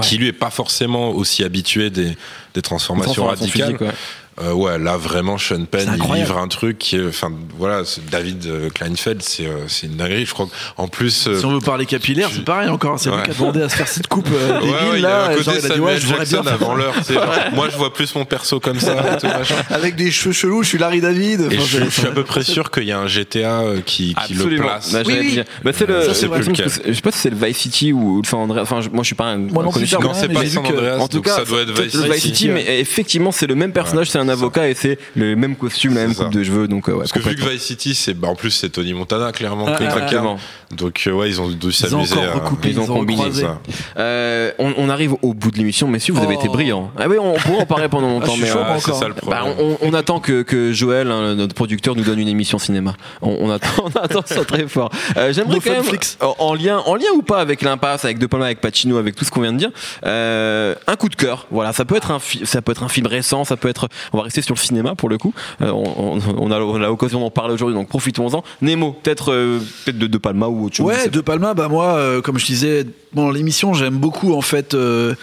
[0.01, 2.17] qui lui est pas forcément aussi habitué des,
[2.55, 3.95] des transformations Transformation radicales, physique, ouais.
[4.43, 7.85] Euh, ouais, là vraiment Sean Penn, C'est il livre un truc qui, est- enfin voilà,
[7.85, 10.27] c'est David euh, Kleinfeld, c'est euh, c'est une dinguerie.
[10.27, 10.47] Je crois
[10.77, 12.99] qu'en plus, euh, Si on veut parler capillaire, c'est pareil encore.
[12.99, 13.23] C'est lui Ouais.
[13.25, 15.25] qui a demandé à se faire cette coupe euh, Ouais, ouais, il y là.
[15.27, 16.95] avait un genre, côté il a dit, Samuel ouais, Jackson avant l'heure.
[17.09, 18.95] genre, Moi, je vois plus mon perso comme ça.
[19.21, 19.27] tout.
[19.75, 21.41] Avec des cheveux chelous, je suis Larry David.
[21.43, 23.63] Et Enfin, je, c'est- je suis à peu près sûr qu'il y a un GTA
[23.87, 24.63] qui, qui le Absolument.
[24.67, 24.93] place.
[24.93, 25.41] Bah, Oui, oui.
[25.65, 26.01] Bah, c'est le.
[26.03, 26.71] Je sais c'est lequel.
[26.71, 28.63] c'est- Je pas si c'est le Vice City ou le San Andreas.
[28.63, 29.37] Enfin, moi, je suis pas un.
[29.39, 32.03] Moi non c'est pas San que- Andreas, En tout cas, ça doit être Vice le
[32.13, 32.37] Vice City.
[32.37, 35.95] City, mais effectivement, c'est le même personnage, c'est un avocat et c'est le même costume,
[35.95, 36.39] la même coupe ça.
[36.39, 36.99] de cheveux, donc euh, ouais.
[37.01, 39.77] Parce que vu que Vice City, c'est bah, en plus c'est Tony Montana clairement Ah,
[39.77, 40.37] que ah.
[40.77, 42.15] Donc euh, ouais, ils ont dû Ils ont s'amuser.
[42.19, 43.61] encore recoupé, ils ils ont ont combiné ça.
[43.99, 46.41] Euh, on, on arrive au bout de l'émission, messieurs, vous avez Oh.
[46.41, 46.91] été brillants.
[46.99, 49.15] Ah oui, on pourrait en parler pendant Ah, longtemps, suis mais euh, c'est ça le
[49.15, 49.55] bah, problème.
[49.61, 52.95] on, on attend que, que Joël, hein, notre producteur, nous donne une émission cinéma.
[53.23, 54.91] On, on attend, on attend ça très fort.
[55.17, 56.19] Euh, J'aimerais quand même, Funflix.
[56.21, 59.15] en, en lien, en lien ou pas avec l'impasse, avec De Palma, avec Pacino, avec
[59.15, 59.71] tout ce qu'on vient de dire,
[60.05, 61.47] euh, un coup de cœur.
[61.51, 63.89] Voilà, ça peut être un, ça peut être un film récent, ça peut être.
[64.13, 65.33] On va rester sur le cinéma pour le coup.
[65.63, 68.43] Euh, on, on- on a, on a l'occasion d'en parler aujourd'hui, donc profitons-en.
[68.63, 70.93] Nemo, peut-être, euh, peut-être de De Palma ou autre chose.
[70.93, 74.41] je Ouais, De Palma, bah moi, euh, comme je disais, bon, l'émission, j'aime beaucoup en
[74.41, 75.15] fait euh,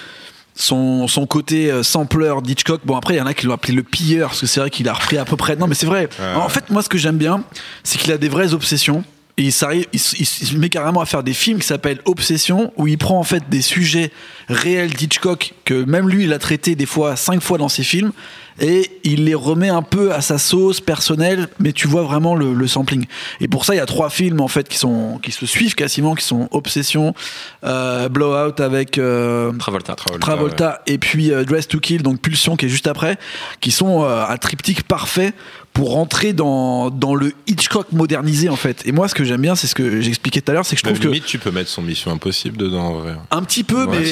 [0.56, 2.82] son, son côté euh, sampleur d'Hitchcock.
[2.86, 4.70] Bon, après, il y en a qui l'ont appelé le pilleur, parce que c'est vrai
[4.70, 5.56] qu'il a repris à peu près.
[5.56, 6.10] Non, mais c'est vrai.
[6.20, 6.36] Ouais.
[6.36, 7.44] En fait, moi, ce que j'aime bien,
[7.84, 9.04] c'est qu'il a des vraies obsessions.
[9.38, 12.02] Et il, s'arrive- il, se- il se met carrément à faire des films qui s'appellent
[12.06, 14.12] Obsession, où il prend en fait des sujets
[14.48, 18.12] réels d'Hitchcock que même lui il a traité des fois cinq fois dans ses films,
[18.60, 22.54] et il les remet un peu à sa sauce personnelle, mais tu vois vraiment le,
[22.54, 23.08] le sampling.
[23.42, 25.74] Et pour ça, il y a trois films en fait qui sont qui se suivent
[25.74, 27.16] quasiment, qui sont Obsession,
[27.64, 29.96] euh, Blowout avec euh, Travolta.
[30.20, 33.18] Travolta et puis euh, Dress to Kill, donc Pulsion qui est juste après,
[33.62, 35.34] qui sont euh, un triptyque parfait
[35.74, 38.84] pour rentrer dans, dans le Hitchcock modernisé en fait.
[38.86, 40.82] Et moi, ce que j'aime bien, c'est ce que j'expliquais tout à l'heure, c'est que
[40.82, 43.16] je Même trouve que limite, tu peux mettre son Mission Impossible dedans, en vrai.
[43.32, 44.06] un petit peu, Ouais, mais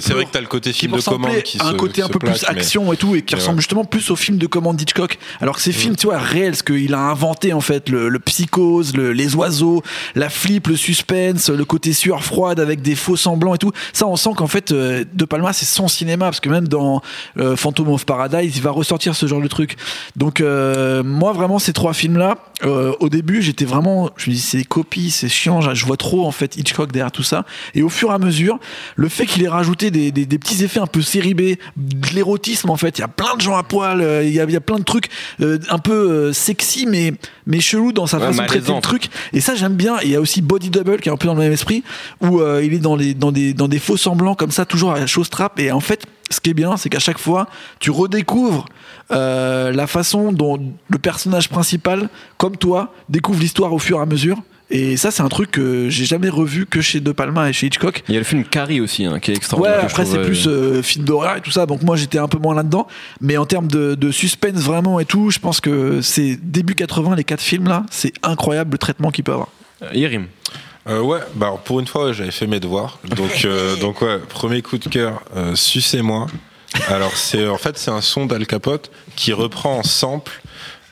[0.00, 2.18] C'est vrai que t'as le côté film de commande qui un se- côté un peu
[2.20, 3.60] place, plus action et tout, et qui ressemble ouais.
[3.62, 5.18] justement plus au film de commande d'Hitchcock.
[5.40, 8.18] Alors que ces films, tu vois, réels, ce qu'il a inventé en fait, le, le
[8.20, 9.82] psychose, le- les oiseaux,
[10.14, 13.72] la flip, le suspense, le côté sueur froide avec des faux semblants et tout.
[13.92, 17.02] Ça, on sent qu'en fait, euh, De Palma, c'est son cinéma, parce que même dans
[17.38, 19.76] euh, Phantom of Paradise, il va ressortir ce genre de truc.
[20.16, 24.40] Donc, euh, moi, vraiment, ces trois films-là, euh, au début, j'étais vraiment, je me dis,
[24.40, 27.44] c'est des copies, c'est chiant, je vois trop en fait Hitchcock derrière tout ça.
[27.74, 28.58] Et au fur et à mesure,
[28.96, 31.40] le fait qu'il ait rajouté des, des- des petits effets un peu série B,
[31.76, 34.40] de l'érotisme en fait, il y a plein de gens à poil, euh, il y
[34.40, 35.08] a, il y a plein de trucs
[35.40, 37.14] euh, un peu euh, sexy mais
[37.46, 39.08] mais chelou dans sa Ouais, façon de traiter le truc.
[39.32, 39.96] Et ça j'aime bien.
[40.00, 41.82] Et il y a aussi Body Double qui est un peu dans le même esprit
[42.20, 44.92] où euh, il est dans les dans des dans des faux semblants comme ça, toujours
[44.92, 45.58] à la chose trap.
[45.58, 47.46] Et en fait, ce qui est bien, c'est qu'à chaque fois,
[47.78, 48.66] tu redécouvres
[49.10, 50.58] euh, la façon dont
[50.88, 52.08] le personnage principal,
[52.38, 54.38] comme toi, découvre l'histoire au fur et à mesure.
[54.74, 57.66] Et ça, c'est un truc que j'ai jamais revu que chez De Palma et chez
[57.66, 58.02] Hitchcock.
[58.08, 59.80] Il y a le film Carrie aussi, hein, qui est Ouais, extraordinaire.
[59.80, 62.28] je après c'est plus euh, euh, film d'horreur et tout ça, donc moi j'étais un
[62.28, 62.86] peu moins là-dedans.
[63.20, 67.16] Mais en termes de, de suspense vraiment et tout, je pense que c'est début 80,
[67.16, 69.48] les quatre films là, c'est incroyable le traitement qu'il peut avoir.
[69.92, 70.26] Yerim.
[70.88, 72.98] Euh, ouais, bah alors pour une fois, j'avais fait mes devoirs.
[73.04, 76.26] Donc, euh, donc ouais, premier coup de cœur, euh, Sucez-moi.
[76.88, 80.32] Alors, c'est en fait, c'est un son d'Al Capote qui reprend en sample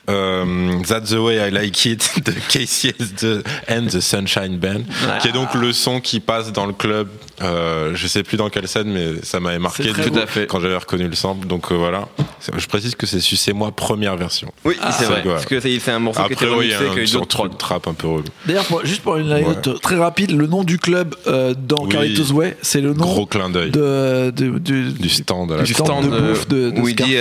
[0.09, 4.83] euh, That's the way I like it de Casey the, and the Sunshine Band,
[5.21, 7.09] qui est donc le son qui passe dans le club.
[7.43, 10.47] Euh, je sais plus dans quelle scène, mais ça m'avait marqué Tout à fait.
[10.47, 11.47] quand j'avais reconnu le sample.
[11.47, 12.07] Donc euh, voilà,
[12.55, 14.51] je précise que c'est Sucez-moi première version.
[14.65, 15.23] Oui, c'est vrai.
[15.23, 15.33] ouais.
[15.33, 17.07] Parce que c'est un morceau qui Après, était y a remixé, un qui a eu
[17.07, 17.57] sur d'autres truc prods.
[17.57, 18.23] trap un peu relou.
[18.45, 21.89] D'ailleurs, juste pour une anecdote très rapide, le nom du club euh, dans Oui.
[21.89, 25.63] Carlitos Way, c'est le nom Gros clin d'œil de, de- de- du stand à la
[25.63, 27.15] du stand de bouffe de, où il dit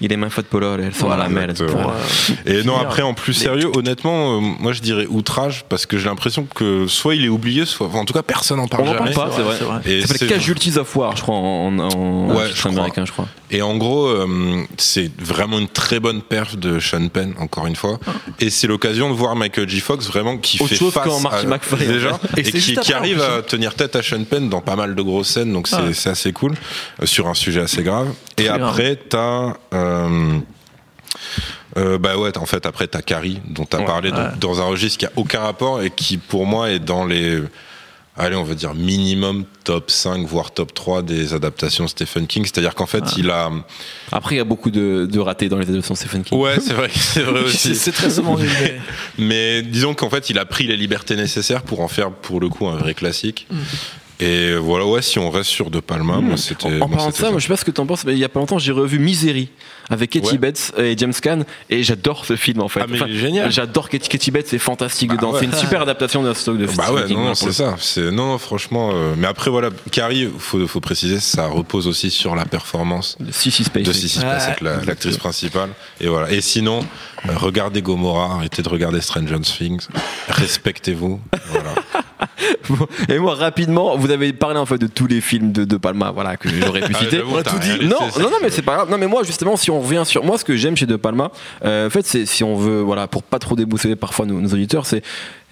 [0.00, 1.52] il est main faute polo, sont dans la euh,
[2.46, 6.46] Et non, après, en plus sérieux, honnêtement, moi je dirais outrage parce que j'ai l'impression
[6.54, 7.88] que soit il est oublié, soit.
[7.94, 9.28] en tout cas, personne n'en parle On n'en parle jamais.
[9.30, 9.56] pas, c'est vrai.
[9.82, 9.98] C'est vrai.
[9.98, 12.70] Et Ça s'appelle Casualties of War, je crois, en, en, Ouais, je crois.
[12.72, 13.26] américain, je crois.
[13.50, 14.26] Et en gros, euh,
[14.76, 17.98] c'est vraiment une très bonne perf de Sean Penn, encore une fois.
[18.40, 19.80] Et c'est l'occasion de voir Michael J.
[19.80, 22.40] Fox vraiment qui Autre fait chose face qu'en Marty à- McFly, déjà fait.
[22.40, 23.42] et, qui, arrive à hein.
[23.46, 25.52] tenir tête à Sean Penn dans pas mal de grosses scènes.
[25.52, 26.10] Donc c'est Ah.
[26.10, 26.54] assez cool
[27.02, 28.08] euh, sur un sujet assez grave.
[28.38, 30.38] Et après, t'as euh,
[31.76, 34.64] euh, bah ouais, en fait, après, t'as Carrie, dont t'as Ouais, parlé, donc, dans un
[34.64, 37.40] registre qui a aucun rapport et qui, pour moi, est dans les,
[38.16, 42.44] allez, on va dire minimum top 5, voire top 3 des adaptations Stephen King.
[42.44, 43.50] C'est-à-dire qu'en fait, il a,
[44.12, 46.38] Après, il y a beaucoup de, de ratés dans les adaptations Stephen King.
[46.38, 47.74] ouais, c'est vrai, c'est vrai aussi.
[47.74, 48.78] c'est très souvent mais-
[49.18, 52.48] Mais disons qu'en fait, il a pris les libertés nécessaires pour en faire, pour le
[52.48, 53.46] coup, un vrai classique.
[53.50, 53.56] Mm.
[54.24, 56.66] Et voilà, ouais, si on reste sur De Palma, moi, c'était.
[56.66, 58.18] En, en parlant de ça, moi, je sais pas ce que t'en penses, mais il
[58.18, 59.48] y a pas longtemps, j'ai revu Misery
[59.90, 60.38] avec Katie Ouais.
[60.38, 62.80] Bates et James Caan, et j'adore ce film en fait.
[62.82, 63.52] Ah, mais il est génial.
[63.52, 65.32] J'adore Katie, Katie Bates, c'est fantastique Bah dedans.
[65.32, 65.40] ouais.
[65.40, 67.76] C'est une super adaptation de stock de Bah Stephen ouais, non, hein, non, c'est ça.
[67.78, 68.92] C'est non, non, franchement.
[68.94, 73.24] euh, mais après, voilà, Carrie, faut, faut préciser, ça repose aussi sur la performance coup.
[73.30, 73.82] Sissy Space.
[73.82, 75.68] de Sissy Spacek, la- l'actrice principale.
[76.00, 76.30] Et voilà.
[76.32, 76.80] Et sinon,
[77.28, 79.86] euh, regardez Gomorrah, arrêtez de regarder Stranger Things,
[80.28, 81.20] respectez-vous.
[81.50, 81.74] Voilà.
[83.08, 86.10] Et moi, rapidement, vous avez parlé en fait de tous les films de De Palma,
[86.10, 87.20] voilà, que j'aurais pu Ah, citer.
[87.20, 87.42] rien
[87.76, 88.90] laissé, Non, non, non, mais c'est c'est pas grave.
[88.90, 91.30] Non, mais moi, justement, si on revient sur moi, ce que j'aime chez De Palma,
[91.64, 94.48] euh, en fait, c'est si on veut, voilà, pour pas trop déboussoler parfois nos, nos
[94.48, 95.02] auditeurs, c'est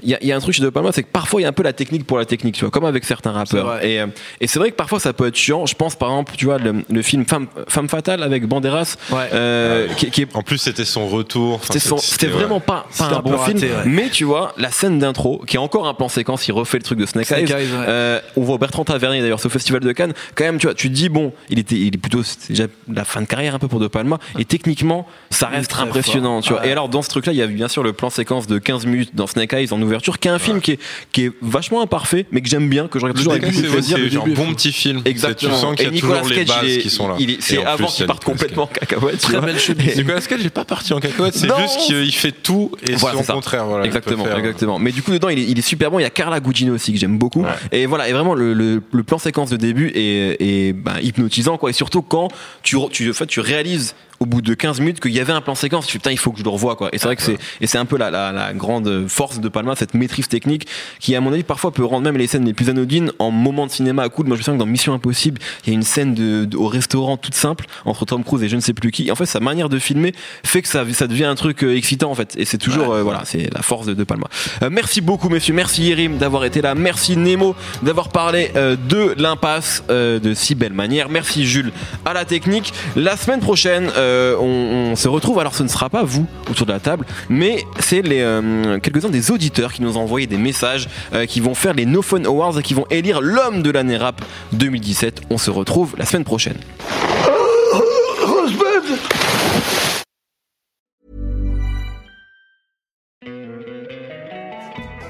[0.02, 1.44] il y, a- il y a un truc chez De Palma, c'est que parfois il
[1.44, 3.82] y a un peu la technique pour la technique, tu vois, comme avec certains rappeurs.
[3.84, 4.06] Et, euh,
[4.40, 5.66] et c'est vrai que parfois ça peut être chiant.
[5.66, 9.28] Je pense par exemple, tu vois, le, le film Femme, Femme fatale avec Banderas, Ouais.
[9.32, 11.54] euh, qui, qui est En plus, c'était son retour.
[11.56, 12.60] Enfin, c'était son- c'était vraiment ouais.
[12.60, 13.82] pas, pas C'était un un bon raté, film, ouais.
[13.86, 16.82] mais tu vois, la scène d'intro, qui est encore un plan séquence, il refait le
[16.84, 17.52] truc de Snake, Snake Eyes.
[17.52, 17.84] Eyes, ouais.
[17.88, 20.12] Euh, on voit Bertrand Tavernier d'ailleurs, c'est au Festival de Cannes.
[20.34, 23.04] Quand même, tu vois, tu te dis, bon, il était, il est plutôt, déjà la
[23.04, 26.42] fin de carrière un peu pour De Palma, et techniquement, ça reste impressionnant, fort.
[26.42, 26.62] tu vois.
[26.62, 26.68] Ouais.
[26.68, 28.86] Et alors, dans ce truc-là, il y a bien sûr le plan séquence de 15
[28.86, 30.78] minutes dans Snake Eyes en ouverture, qui est un film qui est,
[31.12, 33.68] qui est vachement imparfait, mais que j'aime bien, que je regarde toujours avec beaucoup de
[33.68, 33.98] plaisir.
[34.00, 35.02] C'est genre bon petit film.
[35.04, 35.54] Exactement.
[35.54, 37.16] Tu sens qu'il y a Nicolas toujours les Cage, bases qui sont là.
[37.40, 39.18] c'est avant qu'il parte complètement en cacahuète.
[39.20, 39.96] Très belle chemise.
[39.96, 43.08] Nicolas Cage, il est pas parti en cacahuète, c'est juste qu'il fait tout et son
[43.22, 43.66] contraire.
[43.84, 44.78] Exactement, faire- exactement.
[44.78, 45.98] Mais du coup, dedans, il est, il est super bon.
[45.98, 47.44] Il y a Carla Gugino aussi que j'aime beaucoup.
[47.70, 51.70] Et voilà, et vraiment, le, plan séquence de début est, bah, hypnotisant, quoi.
[51.70, 52.28] Et surtout quand
[52.62, 55.32] tu, re- tu, en fait, tu réalises au bout de 15 minutes qu'il y avait
[55.32, 55.84] un plan séquence.
[55.84, 56.88] Je suis putain, il faut que je le revoie quoi.
[56.92, 59.48] Et c'est vrai que c'est et c'est un peu la, la, la grande force de
[59.48, 60.66] Palma, cette maîtrise technique
[61.00, 63.66] qui à mon avis parfois peut rendre même les scènes les plus anodines en moment
[63.66, 64.22] de cinéma à coup.
[64.24, 66.68] Moi je sens que dans Mission Impossible, il y a une scène de, de- au
[66.68, 69.08] restaurant toute simple entre Tom Cruise et je ne sais plus qui.
[69.08, 70.14] Et en fait, sa manière de filmer
[70.44, 72.34] fait que ça ça devient un truc euh, excitant en fait.
[72.36, 74.28] Et c'est toujours euh, voilà, c'est la force de, de Palma.
[74.62, 79.14] Euh, merci beaucoup messieurs, merci Yerim d'avoir été là, merci Nemo d'avoir parlé euh, de
[79.18, 81.08] l'impasse euh, de si belle manière.
[81.08, 81.72] Merci Jules
[82.04, 82.72] à la technique.
[82.96, 85.38] La semaine prochaine, euh, on, se retrouve.
[85.38, 89.30] Alors, ce ne sera pas vous autour de la table, mais c'est euh, quelques-uns des
[89.30, 92.58] auditeurs qui nous ont envoyé des messages, euh, qui vont faire les No Fun Awards
[92.58, 95.22] et qui vont élire l'homme de l'année rap 2017.
[95.30, 96.58] On se retrouve la semaine prochaine.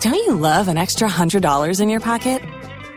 [0.01, 2.41] Don't you love an extra $100 in your pocket?